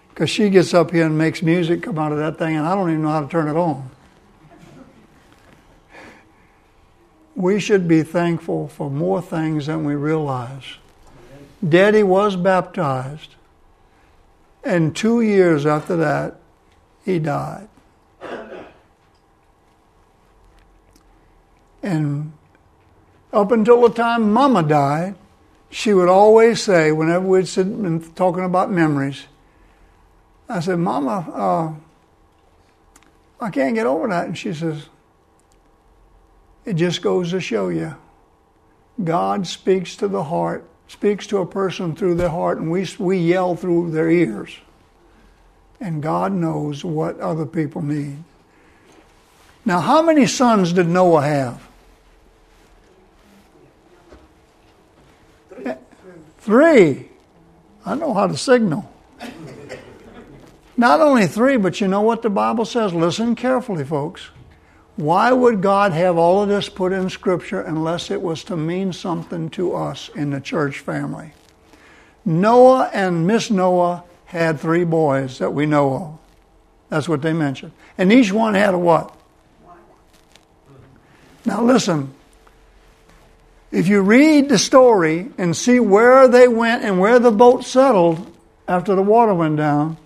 because 0.09 0.31
she 0.31 0.51
gets 0.51 0.75
up 0.75 0.91
here 0.91 1.07
and 1.07 1.17
makes 1.17 1.43
music 1.43 1.83
come 1.83 1.99
out 1.99 2.13
of 2.13 2.19
that 2.19 2.39
thing, 2.39 2.57
and 2.57 2.67
I 2.67 2.75
don't 2.75 2.91
even 2.91 3.03
know 3.03 3.11
how 3.11 3.21
to 3.23 3.29
turn 3.29 3.49
it 3.49 3.57
on. 3.57 3.91
We 7.35 7.59
should 7.61 7.89
be 7.89 8.03
thankful 8.03 8.69
for 8.69 8.91
more 8.91 9.23
things 9.23 9.67
than 9.67 9.85
we 9.85 9.95
realize. 9.95 10.77
Daddy 11.67 12.03
was 12.03 12.37
baptized, 12.37 13.35
and 14.65 14.95
two 14.95 15.21
years 15.21 15.65
after 15.65 15.97
that, 15.97 16.37
he 17.05 17.19
died. 17.19 17.69
And 21.83 22.33
up 23.33 23.53
until 23.53 23.83
the 23.83 23.91
time 23.91 24.33
Mama 24.33 24.63
died, 24.63 25.15
she 25.71 25.95
would 25.95 26.09
always 26.09 26.63
say, 26.63 26.91
whenever 26.91 27.27
we'd 27.27 27.47
sit 27.47 27.67
and 27.67 28.15
talking 28.17 28.45
about 28.45 28.71
memories, 28.71 29.27
I 30.49 30.61
said, 30.61 30.81
Mama, 30.81 31.27
uh, 31.33 33.45
I 33.45 33.51
can't 33.51 33.75
get 33.75 33.87
over 33.87 34.09
that. 34.09 34.27
And 34.27 34.37
she 34.37 34.53
says, 34.53 34.89
It 36.65 36.75
just 36.75 37.03
goes 37.03 37.31
to 37.31 37.41
show 37.41 37.69
you 37.69 37.95
God 39.03 39.47
speaks 39.47 39.97
to 39.97 40.09
the 40.09 40.25
heart, 40.25 40.69
speaks 40.89 41.27
to 41.29 41.39
a 41.39 41.47
person 41.47 41.95
through 41.95 42.17
their 42.17 42.29
heart, 42.29 42.59
and 42.59 42.71
we, 42.71 42.87
we 42.99 43.19
yell 43.19 43.55
through 43.55 43.93
their 43.93 44.11
ears. 44.11 44.59
And 45.81 46.03
God 46.03 46.33
knows 46.33 46.85
what 46.85 47.19
other 47.21 47.47
people 47.47 47.81
need. 47.81 48.23
Now, 49.65 49.81
how 49.81 50.03
many 50.03 50.27
sons 50.27 50.73
did 50.73 50.89
Noah 50.89 51.23
have? 51.23 51.70
Three. 56.41 57.09
I 57.85 57.95
know 57.95 58.13
how 58.15 58.27
to 58.27 58.37
signal. 58.37 58.91
Not 60.77 61.01
only 61.01 61.27
three, 61.27 61.59
but 61.59 61.81
you 61.81 61.89
know 61.89 62.01
what 62.01 62.23
the 62.23 62.31
Bible 62.31 62.65
says? 62.65 62.95
Listen 62.95 63.35
carefully, 63.35 63.85
folks. 63.85 64.31
Why 64.97 65.33
would 65.33 65.63
God 65.63 65.93
have 65.93 66.17
all 66.17 66.43
of 66.43 66.49
this 66.49 66.69
put 66.69 66.93
in 66.93 67.11
Scripture 67.11 67.61
unless 67.61 68.11
it 68.11 68.21
was 68.21 68.45
to 68.45 68.57
mean 68.57 68.93
something 68.93 69.51
to 69.51 69.75
us 69.75 70.11
in 70.15 70.31
the 70.31 70.41
church 70.41 70.79
family? 70.79 71.33
Noah 72.25 72.91
and 72.93 73.27
Miss 73.27 73.51
Noah 73.51 74.05
had 74.27 74.61
three 74.61 74.85
boys 74.85 75.39
that 75.39 75.53
we 75.53 75.67
know 75.67 75.95
of. 75.95 76.19
That's 76.89 77.09
what 77.09 77.23
they 77.23 77.33
mentioned. 77.33 77.73
And 77.99 78.13
each 78.13 78.33
one 78.33 78.55
had 78.55 78.75
a 78.75 78.79
what? 78.79 79.15
Now 81.45 81.63
listen, 81.63 82.15
if 83.73 83.87
you 83.87 84.01
read 84.01 84.49
the 84.49 84.59
story 84.59 85.31
and 85.39 85.57
see 85.57 85.79
where 85.79 86.27
they 86.27 86.49
went 86.49 86.85
and 86.85 86.99
where 86.99 87.19
the 87.19 87.31
boat 87.31 87.65
settled 87.65 88.27
after 88.67 88.95
the 88.95 89.03
water 89.03 89.35
went 89.35 89.57
down, 89.57 89.97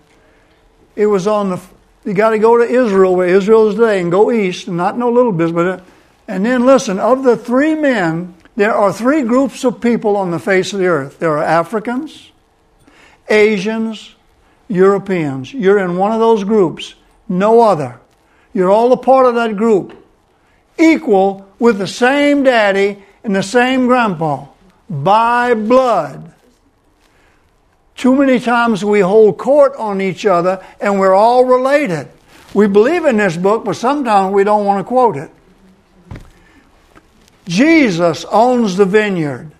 it 0.95 1.07
was 1.07 1.27
on 1.27 1.49
the. 1.49 1.61
You 2.03 2.13
got 2.13 2.29
to 2.29 2.39
go 2.39 2.57
to 2.57 2.63
Israel, 2.63 3.15
where 3.15 3.27
Israel 3.27 3.69
is 3.69 3.75
today, 3.75 3.99
and 3.99 4.11
go 4.11 4.31
east, 4.31 4.67
and 4.67 4.77
not 4.77 4.97
no 4.97 5.09
little 5.09 5.31
bit, 5.31 5.53
but. 5.53 5.83
And 6.27 6.43
then 6.45 6.65
listen, 6.65 6.99
of 6.99 7.23
the 7.23 7.37
three 7.37 7.75
men, 7.75 8.35
there 8.55 8.73
are 8.73 8.91
three 8.91 9.21
groups 9.21 9.63
of 9.63 9.81
people 9.81 10.17
on 10.17 10.31
the 10.31 10.39
face 10.39 10.73
of 10.73 10.79
the 10.79 10.87
earth. 10.87 11.19
There 11.19 11.31
are 11.37 11.43
Africans, 11.43 12.31
Asians, 13.29 14.15
Europeans. 14.67 15.53
You're 15.53 15.79
in 15.79 15.97
one 15.97 16.11
of 16.11 16.19
those 16.19 16.43
groups, 16.43 16.95
no 17.27 17.61
other. 17.61 17.99
You're 18.53 18.71
all 18.71 18.91
a 18.93 18.97
part 18.97 19.25
of 19.25 19.35
that 19.35 19.57
group, 19.57 19.95
equal 20.79 21.47
with 21.59 21.77
the 21.77 21.87
same 21.87 22.43
daddy 22.43 23.03
and 23.25 23.35
the 23.35 23.43
same 23.43 23.87
grandpa 23.87 24.45
by 24.87 25.55
blood. 25.55 26.31
Too 27.95 28.15
many 28.15 28.39
times 28.39 28.85
we 28.85 28.99
hold 28.99 29.39
court 29.39 29.75
on 29.77 29.99
each 29.99 30.27
other 30.27 30.63
and 30.79 30.99
we're 30.99 31.15
all 31.15 31.43
related. 31.43 32.07
We 32.53 32.67
believe 32.67 33.03
in 33.03 33.17
this 33.17 33.35
book, 33.35 33.65
but 33.65 33.77
sometimes 33.77 34.31
we 34.31 34.43
don't 34.43 34.63
want 34.63 34.79
to 34.79 34.83
quote 34.83 35.17
it. 35.17 35.31
Jesus 37.47 38.25
owns 38.31 38.77
the 38.77 38.85
vineyard, 38.85 39.51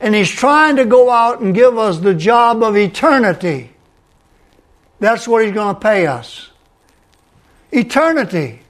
and 0.00 0.14
He's 0.14 0.30
trying 0.30 0.76
to 0.76 0.84
go 0.84 1.10
out 1.10 1.40
and 1.40 1.54
give 1.54 1.78
us 1.78 1.98
the 1.98 2.14
job 2.14 2.62
of 2.62 2.76
eternity. 2.76 3.70
That's 5.00 5.26
what 5.26 5.44
He's 5.44 5.54
going 5.54 5.74
to 5.74 5.80
pay 5.80 6.06
us. 6.06 6.50
Eternity. 7.72 8.63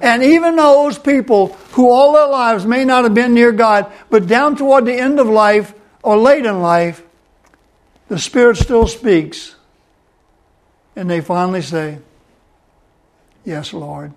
And 0.00 0.22
even 0.22 0.56
those 0.56 0.98
people 0.98 1.48
who 1.72 1.90
all 1.90 2.12
their 2.12 2.26
lives 2.26 2.66
may 2.66 2.84
not 2.84 3.04
have 3.04 3.14
been 3.14 3.34
near 3.34 3.52
God, 3.52 3.90
but 4.10 4.26
down 4.26 4.56
toward 4.56 4.84
the 4.84 4.94
end 4.94 5.18
of 5.18 5.26
life 5.26 5.74
or 6.02 6.16
late 6.16 6.44
in 6.44 6.60
life, 6.60 7.02
the 8.08 8.18
Spirit 8.18 8.56
still 8.56 8.86
speaks. 8.86 9.56
And 10.94 11.10
they 11.10 11.20
finally 11.20 11.62
say, 11.62 11.98
Yes, 13.44 13.72
Lord, 13.72 14.12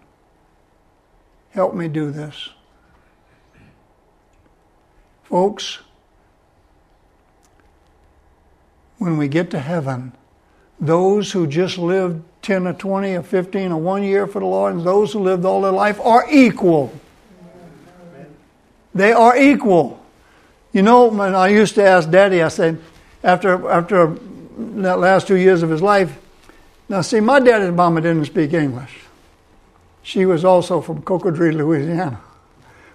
help 1.51 1.75
me 1.75 1.87
do 1.87 2.09
this. 2.09 2.49
Folks, 5.23 5.79
when 8.97 9.17
we 9.17 9.27
get 9.27 9.51
to 9.51 9.59
heaven, 9.59 10.13
those 10.79 11.31
who 11.31 11.47
just 11.47 11.77
lived 11.77 12.23
10 12.41 12.67
or 12.67 12.73
20 12.73 13.15
or 13.15 13.23
15 13.23 13.71
or 13.71 13.81
one 13.81 14.03
year 14.03 14.27
for 14.27 14.39
the 14.39 14.45
Lord, 14.45 14.75
and 14.75 14.85
those 14.85 15.13
who 15.13 15.19
lived 15.19 15.45
all 15.45 15.61
their 15.61 15.71
life 15.71 15.99
are 15.99 16.25
equal. 16.31 16.93
They 18.95 19.11
are 19.11 19.37
equal. 19.37 20.03
You 20.71 20.81
know, 20.81 21.07
when 21.07 21.35
I 21.35 21.49
used 21.49 21.75
to 21.75 21.83
ask 21.83 22.09
Daddy, 22.09 22.41
I 22.41 22.47
said, 22.47 22.79
after, 23.23 23.69
after 23.69 24.17
that 24.57 24.99
last 24.99 25.27
two 25.27 25.35
years 25.35 25.63
of 25.63 25.69
his 25.69 25.81
life, 25.81 26.17
now 26.87 27.01
see, 27.01 27.19
my 27.19 27.39
daddy 27.39 27.65
and 27.65 27.75
mama 27.75 28.01
didn't 28.01 28.25
speak 28.25 28.53
English. 28.53 29.01
She 30.01 30.25
was 30.25 30.43
also 30.43 30.81
from 30.81 31.03
Cocodrie, 31.03 31.53
Louisiana. 31.53 32.19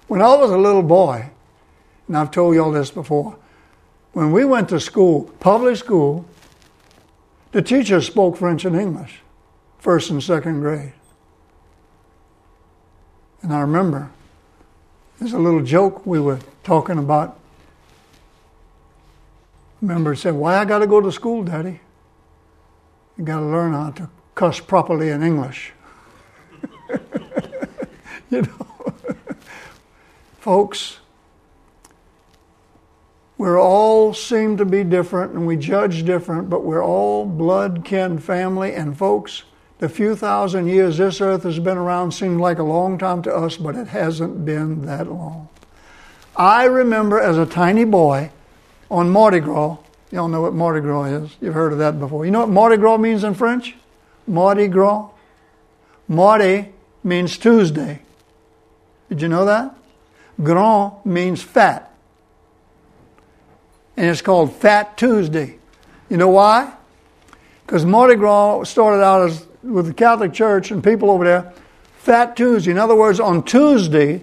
When 0.08 0.20
I 0.20 0.34
was 0.34 0.50
a 0.50 0.58
little 0.58 0.82
boy, 0.82 1.30
and 2.08 2.16
I've 2.16 2.30
told 2.30 2.54
you 2.54 2.64
all 2.64 2.72
this 2.72 2.90
before, 2.90 3.36
when 4.12 4.32
we 4.32 4.44
went 4.44 4.68
to 4.70 4.80
school, 4.80 5.24
public 5.38 5.76
school, 5.76 6.24
the 7.54 7.62
teachers 7.62 8.04
spoke 8.04 8.36
French 8.36 8.64
and 8.64 8.74
English 8.74 9.20
first 9.78 10.10
and 10.10 10.20
second 10.20 10.58
grade. 10.58 10.92
And 13.42 13.54
I 13.54 13.60
remember 13.60 14.10
there's 15.20 15.34
a 15.34 15.38
little 15.38 15.62
joke 15.62 16.04
we 16.04 16.18
were 16.18 16.40
talking 16.64 16.98
about. 16.98 17.38
Remember, 19.80 20.16
said, 20.16 20.34
Why 20.34 20.58
I 20.58 20.64
got 20.64 20.80
to 20.80 20.88
go 20.88 21.00
to 21.00 21.12
school, 21.12 21.44
Daddy? 21.44 21.78
You 23.16 23.24
got 23.24 23.38
to 23.38 23.46
learn 23.46 23.72
how 23.72 23.90
to 23.92 24.10
cuss 24.34 24.58
properly 24.58 25.10
in 25.10 25.22
English. 25.22 25.72
you 28.30 28.42
know, 28.42 28.66
folks, 30.40 30.98
we're 33.36 33.60
all 33.60 34.14
seem 34.14 34.56
to 34.58 34.64
be 34.64 34.84
different 34.84 35.32
and 35.32 35.46
we 35.46 35.56
judge 35.56 36.04
different, 36.04 36.48
but 36.48 36.64
we're 36.64 36.84
all 36.84 37.26
blood, 37.26 37.84
kin, 37.84 38.18
family, 38.18 38.74
and 38.74 38.96
folks, 38.96 39.42
the 39.78 39.88
few 39.88 40.14
thousand 40.14 40.68
years 40.68 40.98
this 40.98 41.20
earth 41.20 41.42
has 41.42 41.58
been 41.58 41.76
around 41.76 42.12
seems 42.12 42.40
like 42.40 42.58
a 42.58 42.62
long 42.62 42.96
time 42.96 43.22
to 43.22 43.34
us, 43.34 43.56
but 43.56 43.74
it 43.74 43.88
hasn't 43.88 44.44
been 44.44 44.86
that 44.86 45.10
long. 45.10 45.48
I 46.36 46.64
remember 46.64 47.20
as 47.20 47.36
a 47.36 47.46
tiny 47.46 47.84
boy 47.84 48.30
on 48.90 49.10
Mardi 49.10 49.40
Gras. 49.40 49.78
Y'all 50.10 50.28
know 50.28 50.42
what 50.42 50.54
Mardi 50.54 50.80
Gras 50.80 51.04
is. 51.04 51.36
You've 51.40 51.54
heard 51.54 51.72
of 51.72 51.78
that 51.78 51.98
before. 51.98 52.24
You 52.24 52.30
know 52.30 52.40
what 52.40 52.48
Mardi 52.48 52.76
Gras 52.76 52.98
means 52.98 53.24
in 53.24 53.34
French? 53.34 53.74
Mardi 54.26 54.68
Gras. 54.68 55.08
Mardi 56.06 56.72
means 57.02 57.36
Tuesday. 57.36 58.02
Did 59.08 59.22
you 59.22 59.28
know 59.28 59.44
that? 59.44 59.76
Grand 60.42 60.92
means 61.04 61.42
fat. 61.42 61.93
And 63.96 64.06
it's 64.06 64.22
called 64.22 64.54
Fat 64.56 64.96
Tuesday. 64.96 65.58
You 66.08 66.16
know 66.16 66.30
why? 66.30 66.72
Because 67.66 67.84
Mardi 67.84 68.16
Gras 68.16 68.64
started 68.64 69.02
out 69.02 69.30
as 69.30 69.46
with 69.62 69.86
the 69.86 69.94
Catholic 69.94 70.32
Church 70.32 70.70
and 70.70 70.84
people 70.84 71.10
over 71.10 71.24
there, 71.24 71.52
Fat 71.98 72.36
Tuesday. 72.36 72.70
In 72.70 72.78
other 72.78 72.94
words, 72.94 73.18
on 73.18 73.42
Tuesday, 73.44 74.22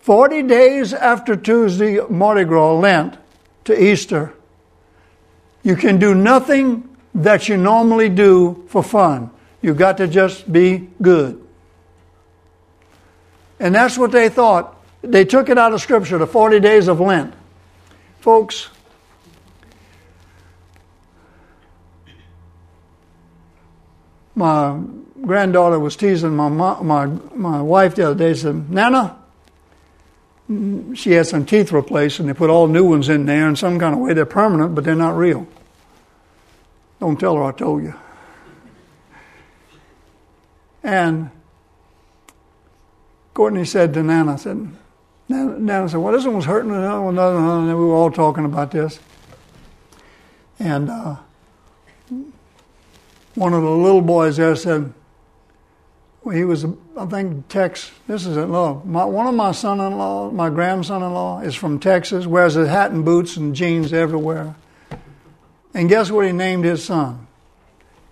40 0.00 0.42
days 0.44 0.92
after 0.94 1.36
Tuesday, 1.36 2.00
Mardi 2.08 2.44
Gras, 2.44 2.74
Lent, 2.74 3.18
to 3.64 3.80
Easter, 3.80 4.34
you 5.62 5.76
can 5.76 5.98
do 5.98 6.14
nothing 6.14 6.88
that 7.14 7.48
you 7.48 7.56
normally 7.56 8.08
do 8.08 8.64
for 8.68 8.82
fun. 8.82 9.30
You've 9.60 9.76
got 9.76 9.98
to 9.98 10.08
just 10.08 10.50
be 10.50 10.88
good. 11.00 11.40
And 13.60 13.74
that's 13.74 13.96
what 13.96 14.10
they 14.10 14.28
thought. 14.28 14.76
They 15.02 15.24
took 15.24 15.48
it 15.48 15.58
out 15.58 15.72
of 15.72 15.80
Scripture, 15.80 16.16
the 16.18 16.26
40 16.26 16.60
days 16.60 16.88
of 16.88 17.00
Lent. 17.00 17.34
Folks, 18.20 18.70
my 24.36 24.80
granddaughter 25.20 25.78
was 25.78 25.96
teasing 25.96 26.36
my 26.36 26.48
mo- 26.48 26.82
my 26.82 27.06
my 27.34 27.60
wife 27.60 27.96
the 27.96 28.06
other 28.06 28.14
day. 28.14 28.34
Said, 28.34 28.70
"Nana." 28.70 29.18
She 30.94 31.12
had 31.12 31.26
some 31.26 31.46
teeth 31.46 31.72
replaced, 31.72 32.20
and 32.20 32.28
they 32.28 32.34
put 32.34 32.50
all 32.50 32.66
new 32.66 32.84
ones 32.84 33.08
in 33.08 33.26
there. 33.26 33.48
In 33.48 33.56
some 33.56 33.78
kind 33.78 33.94
of 33.94 34.00
way, 34.00 34.12
they're 34.12 34.26
permanent, 34.26 34.74
but 34.74 34.84
they're 34.84 34.94
not 34.94 35.16
real. 35.16 35.46
Don't 37.00 37.18
tell 37.18 37.36
her 37.36 37.44
I 37.44 37.52
told 37.52 37.82
you. 37.82 37.94
And 40.82 41.30
Courtney 43.34 43.64
said 43.64 43.94
to 43.94 44.02
Nana, 44.02 44.36
said, 44.36 44.76
Nana, 45.32 45.58
Nana 45.58 45.88
said, 45.88 45.96
well, 45.96 46.12
this 46.12 46.24
one 46.26 46.36
was 46.36 46.44
hurting. 46.44 46.70
Another 46.70 47.00
one, 47.00 47.14
another 47.14 47.36
one, 47.36 47.68
and 47.68 47.78
we 47.78 47.84
were 47.84 47.94
all 47.94 48.10
talking 48.10 48.44
about 48.44 48.70
this. 48.70 49.00
And 50.58 50.90
uh, 50.90 51.16
one 53.34 53.54
of 53.54 53.62
the 53.62 53.70
little 53.70 54.02
boys 54.02 54.36
there 54.36 54.54
said, 54.54 54.92
well, 56.22 56.36
he 56.36 56.44
was, 56.44 56.66
I 56.96 57.06
think, 57.06 57.48
Tex. 57.48 57.90
This 58.06 58.26
is 58.26 58.36
it. 58.36 58.46
Look, 58.46 58.84
my, 58.84 59.04
one 59.04 59.26
of 59.26 59.34
my 59.34 59.52
son-in-law, 59.52 60.30
my 60.30 60.50
grandson-in-law, 60.50 61.40
is 61.40 61.54
from 61.54 61.80
Texas. 61.80 62.26
Wears 62.26 62.54
a 62.56 62.68
hat 62.68 62.92
and 62.92 63.04
boots 63.04 63.36
and 63.36 63.56
jeans 63.56 63.92
everywhere. 63.92 64.54
And 65.74 65.88
guess 65.88 66.10
what 66.10 66.26
he 66.26 66.32
named 66.32 66.64
his 66.64 66.84
son? 66.84 67.26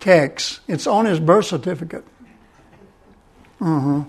Tex. 0.01 0.61
It's 0.67 0.87
on 0.87 1.05
his 1.05 1.21
birth 1.21 1.45
certificate. 1.45 2.05
Uh 3.61 3.81
huh. 3.81 4.05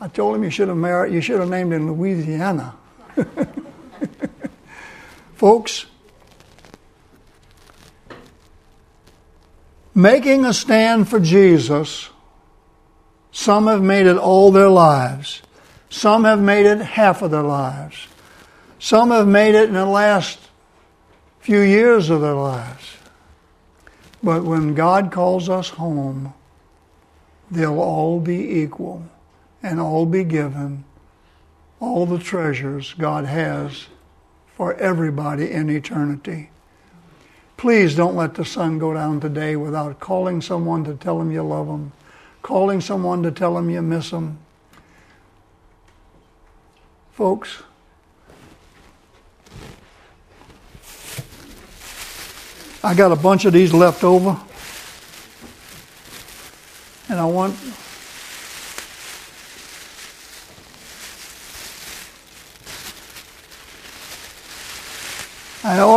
I 0.00 0.08
told 0.08 0.34
him 0.34 0.44
you 0.44 0.50
should 0.50 0.68
have 0.68 0.76
married. 0.78 1.12
You 1.12 1.20
should 1.20 1.40
have 1.40 1.50
named 1.50 1.74
him 1.74 1.92
Louisiana. 1.92 2.74
Folks, 5.34 5.86
making 9.94 10.46
a 10.46 10.54
stand 10.54 11.08
for 11.08 11.20
Jesus. 11.20 12.08
Some 13.30 13.66
have 13.66 13.82
made 13.82 14.06
it 14.06 14.16
all 14.16 14.50
their 14.50 14.70
lives. 14.70 15.42
Some 15.90 16.24
have 16.24 16.40
made 16.40 16.66
it 16.66 16.78
half 16.80 17.20
of 17.20 17.30
their 17.30 17.42
lives. 17.42 18.06
Some 18.78 19.10
have 19.10 19.28
made 19.28 19.54
it 19.54 19.68
in 19.68 19.74
the 19.74 19.84
last 19.84 20.38
few 21.40 21.60
years 21.60 22.08
of 22.08 22.22
their 22.22 22.34
lives. 22.34 22.96
But 24.22 24.44
when 24.44 24.74
God 24.74 25.12
calls 25.12 25.48
us 25.48 25.68
home, 25.68 26.32
they'll 27.50 27.80
all 27.80 28.18
be 28.18 28.62
equal 28.62 29.04
and 29.62 29.80
all 29.80 30.06
be 30.06 30.24
given 30.24 30.84
all 31.80 32.04
the 32.04 32.18
treasures 32.18 32.94
God 32.94 33.24
has 33.24 33.86
for 34.54 34.74
everybody 34.74 35.50
in 35.50 35.70
eternity. 35.70 36.50
Please 37.56 37.94
don't 37.94 38.14
let 38.14 38.34
the 38.34 38.44
sun 38.44 38.78
go 38.78 38.94
down 38.94 39.20
today 39.20 39.56
without 39.56 39.98
calling 39.98 40.42
someone 40.42 40.84
to 40.84 40.94
tell 40.94 41.18
them 41.18 41.30
you 41.30 41.42
love 41.42 41.66
them, 41.66 41.92
calling 42.42 42.80
someone 42.80 43.22
to 43.22 43.30
tell 43.30 43.54
them 43.54 43.70
you 43.70 43.82
miss 43.82 44.10
them. 44.10 44.38
Folks, 47.12 47.62
I 52.82 52.94
got 52.94 53.12
a 53.12 53.16
bunch 53.16 53.44
of 53.44 53.52
these 53.52 53.74
left 53.74 54.04
over. 54.04 54.40
And 57.10 57.18
I 57.18 57.24
want 57.24 57.54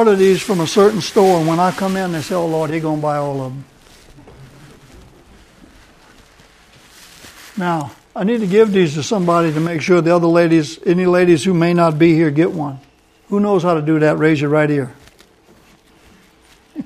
I 0.04 0.06
ordered 0.06 0.18
these 0.18 0.42
from 0.42 0.60
a 0.60 0.68
certain 0.68 1.00
store, 1.00 1.40
and 1.40 1.48
when 1.48 1.62
I 1.62 1.72
come 1.72 1.96
in, 1.96 2.12
they 2.12 2.22
say, 2.22 2.36
"Oh 2.36 2.46
Lord, 2.46 2.72
He's 2.72 2.82
gonna 2.82 3.02
buy 3.02 3.16
all 3.16 3.40
of 3.42 3.54
them." 3.54 3.64
Now, 7.56 7.94
I 8.14 8.26
need 8.26 8.42
to 8.42 8.48
give 8.48 8.74
these 8.74 8.96
to 8.96 9.04
somebody 9.04 9.54
to 9.54 9.62
make 9.62 9.82
sure 9.82 10.02
the 10.02 10.14
other 10.14 10.28
ladies, 10.28 10.78
any 10.86 11.06
ladies 11.06 11.46
who 11.46 11.54
may 11.54 11.74
not 11.74 11.98
be 11.98 12.16
here, 12.16 12.32
get 12.32 12.52
one. 12.52 12.82
Who 13.30 13.40
knows 13.40 13.64
how 13.64 13.76
to 13.76 13.82
do 13.82 13.98
that? 14.00 14.18
Raise 14.18 14.42
your 14.42 14.50
right 14.50 14.70
ear. 14.70 14.94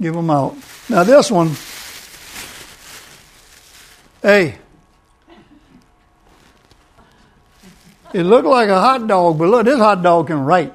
Give 0.00 0.12
them 0.14 0.28
out. 0.28 0.56
Now, 0.88 1.04
this 1.04 1.30
one, 1.30 1.52
hey, 4.22 4.58
it 8.16 8.22
looked 8.22 8.48
like 8.48 8.70
a 8.70 8.80
hot 8.80 9.06
dog, 9.06 9.38
but 9.38 9.48
look, 9.48 9.66
this 9.66 9.78
hot 9.78 10.02
dog 10.02 10.28
can 10.28 10.40
write. 10.40 10.72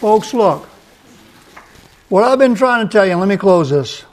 Folks, 0.00 0.34
look. 0.34 0.66
What 2.08 2.24
I've 2.24 2.40
been 2.40 2.56
trying 2.56 2.84
to 2.84 2.92
tell 2.92 3.06
you, 3.06 3.14
let 3.14 3.28
me 3.28 3.36
close 3.36 3.70
this. 3.70 4.04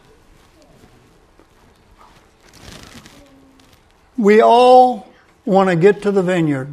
We 4.15 4.41
all 4.41 5.11
want 5.43 5.71
to 5.71 5.75
get 5.75 6.03
to 6.03 6.11
the 6.11 6.21
vineyard. 6.21 6.71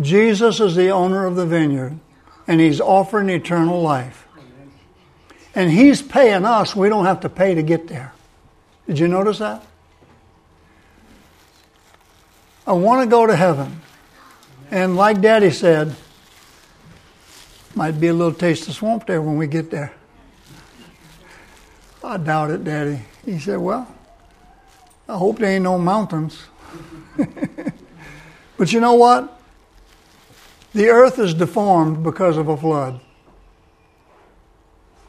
Jesus 0.00 0.60
is 0.60 0.76
the 0.76 0.90
owner 0.90 1.26
of 1.26 1.34
the 1.34 1.46
vineyard, 1.46 1.98
and 2.46 2.60
He's 2.60 2.80
offering 2.80 3.28
eternal 3.28 3.80
life. 3.80 4.26
And 5.54 5.70
He's 5.70 6.02
paying 6.02 6.44
us, 6.44 6.74
we 6.74 6.88
don't 6.88 7.04
have 7.04 7.20
to 7.20 7.28
pay 7.28 7.54
to 7.54 7.62
get 7.62 7.88
there. 7.88 8.12
Did 8.86 8.98
you 8.98 9.08
notice 9.08 9.38
that? 9.38 9.62
I 12.66 12.72
want 12.72 13.02
to 13.02 13.10
go 13.10 13.26
to 13.26 13.34
heaven. 13.34 13.80
And 14.70 14.96
like 14.96 15.20
Daddy 15.20 15.50
said, 15.50 15.94
might 17.74 18.00
be 18.00 18.08
a 18.08 18.14
little 18.14 18.32
taste 18.32 18.68
of 18.68 18.74
swamp 18.74 19.06
there 19.06 19.20
when 19.20 19.36
we 19.36 19.46
get 19.46 19.70
there. 19.70 19.92
I 22.04 22.16
doubt 22.16 22.50
it, 22.50 22.64
Daddy. 22.64 23.00
He 23.24 23.38
said, 23.38 23.58
Well, 23.58 23.86
I 25.08 25.16
hope 25.16 25.38
there 25.38 25.50
ain't 25.50 25.64
no 25.64 25.78
mountains. 25.78 26.42
but 28.56 28.72
you 28.72 28.80
know 28.80 28.94
what? 28.94 29.41
The 30.74 30.88
earth 30.88 31.18
is 31.18 31.34
deformed 31.34 32.02
because 32.02 32.38
of 32.38 32.48
a 32.48 32.56
flood. 32.56 33.00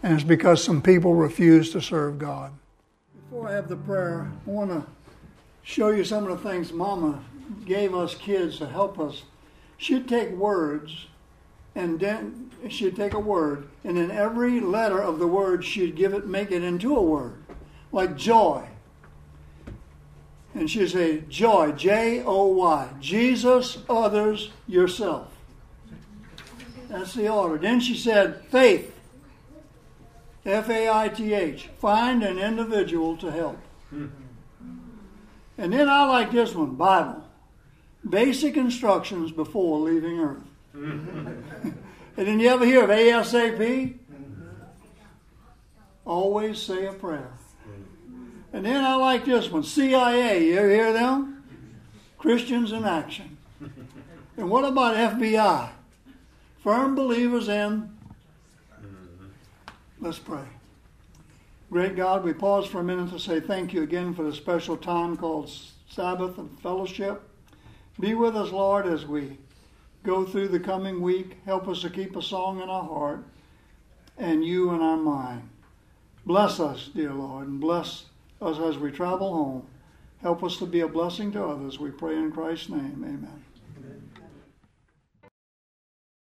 And 0.02 0.14
it's 0.16 0.24
because 0.24 0.62
some 0.62 0.82
people 0.82 1.14
refuse 1.14 1.72
to 1.72 1.82
serve 1.82 2.20
God. 2.20 2.52
Before 3.30 3.48
I 3.48 3.54
have 3.54 3.70
the 3.70 3.78
prayer, 3.78 4.30
I 4.46 4.50
want 4.50 4.72
to 4.72 4.86
show 5.64 5.90
you 5.90 6.04
some 6.04 6.28
of 6.28 6.44
the 6.44 6.50
things 6.50 6.74
Mama 6.74 7.24
gave 7.66 7.96
us 7.96 8.14
kids 8.14 8.58
to 8.58 8.68
help 8.68 9.00
us. 9.00 9.24
She'd 9.78 10.10
take 10.10 10.32
words 10.32 11.08
and 11.76 12.00
then 12.00 12.52
she'd 12.70 12.96
take 12.96 13.14
a 13.14 13.20
word, 13.20 13.68
and 13.84 13.98
in 13.98 14.12
every 14.12 14.60
letter 14.60 15.02
of 15.02 15.18
the 15.18 15.28
word, 15.28 15.66
she'd 15.66 15.96
give 15.96 16.14
it, 16.14 16.28
make 16.28 16.52
it 16.52 16.64
into 16.64 16.96
a 16.96 17.02
word, 17.02 17.44
like 17.92 18.16
joy. 18.16 18.68
And 20.54 20.70
she'd 20.70 20.92
say, 20.92 21.24
Joy, 21.30 21.72
J 21.72 22.22
O 22.24 22.46
Y. 22.46 22.90
Jesus, 23.00 23.80
others, 23.90 24.52
yourself. 24.68 25.33
That's 26.94 27.16
the 27.16 27.28
order. 27.28 27.58
Then 27.58 27.80
she 27.80 27.98
said, 27.98 28.46
Faith, 28.52 28.96
F 30.46 30.70
A 30.70 30.90
I 30.90 31.10
T 31.10 31.34
H. 31.34 31.68
Find 31.80 32.22
an 32.22 32.38
individual 32.38 33.18
to 33.18 33.32
help. 33.32 33.58
And 35.58 35.74
then 35.74 35.90
I 35.90 36.06
like 36.06 36.32
this 36.32 36.54
one 36.54 36.76
Bible. 36.76 37.24
Basic 38.08 38.58
instructions 38.58 39.32
before 39.32 39.80
leaving 39.80 40.20
earth. 40.20 40.44
and 40.74 41.74
then 42.16 42.40
you 42.40 42.50
ever 42.50 42.66
hear 42.66 42.84
of 42.84 42.92
ASAP? 42.92 43.96
Always 46.06 46.62
say 46.62 46.86
a 46.86 46.94
prayer. 46.94 47.32
And 48.52 48.66
then 48.66 48.84
I 48.84 48.94
like 48.96 49.26
this 49.26 49.50
one 49.50 49.64
CIA. 49.64 50.46
You 50.46 50.60
ever 50.60 50.70
hear 50.70 50.94
them? 50.94 51.44
Christians 52.20 52.72
in 52.72 52.84
Action. 52.84 53.38
And 54.38 54.48
what 54.52 54.64
about 54.64 54.96
FBI? 54.96 55.72
Firm 56.64 56.96
believers 56.96 57.50
in. 57.50 57.92
Let's 60.00 60.18
pray. 60.18 60.46
Great 61.70 61.98
God, 61.98 62.24
we 62.24 62.32
pause 62.32 62.66
for 62.66 62.80
a 62.80 62.84
minute 62.84 63.12
to 63.12 63.20
say 63.20 63.42
thank 63.42 63.74
you 63.74 63.84
again 63.84 64.14
for 64.14 64.24
the 64.24 64.32
special 64.32 64.78
time 64.78 65.18
called 65.18 65.52
Sabbath 65.90 66.38
and 66.38 66.58
fellowship. 66.62 67.22
Be 68.00 68.14
with 68.14 68.38
us, 68.38 68.52
Lord, 68.52 68.88
as 68.88 69.06
we 69.06 69.38
go 70.04 70.24
through 70.24 70.48
the 70.48 70.60
coming 70.60 71.02
week. 71.02 71.36
Help 71.46 71.68
us 71.68 71.82
to 71.82 71.90
keep 71.90 72.16
a 72.16 72.22
song 72.22 72.62
in 72.62 72.70
our 72.70 72.84
heart 72.84 73.26
and 74.18 74.46
you 74.46 74.74
in 74.74 74.80
our 74.80 74.98
mind. 74.98 75.50
Bless 76.26 76.62
us, 76.62 76.90
dear 76.96 77.12
Lord, 77.12 77.48
and 77.48 77.60
bless 77.60 78.06
us 78.42 78.58
as 78.60 78.78
we 78.78 78.90
travel 78.90 79.34
home. 79.34 79.68
Help 80.22 80.42
us 80.46 80.56
to 80.58 80.66
be 80.66 80.80
a 80.80 80.88
blessing 80.88 81.34
to 81.34 81.44
others. 81.44 81.78
We 81.78 81.92
pray 81.92 82.16
in 82.16 82.32
Christ's 82.32 82.70
name. 82.70 83.04
Amen. 83.04 83.43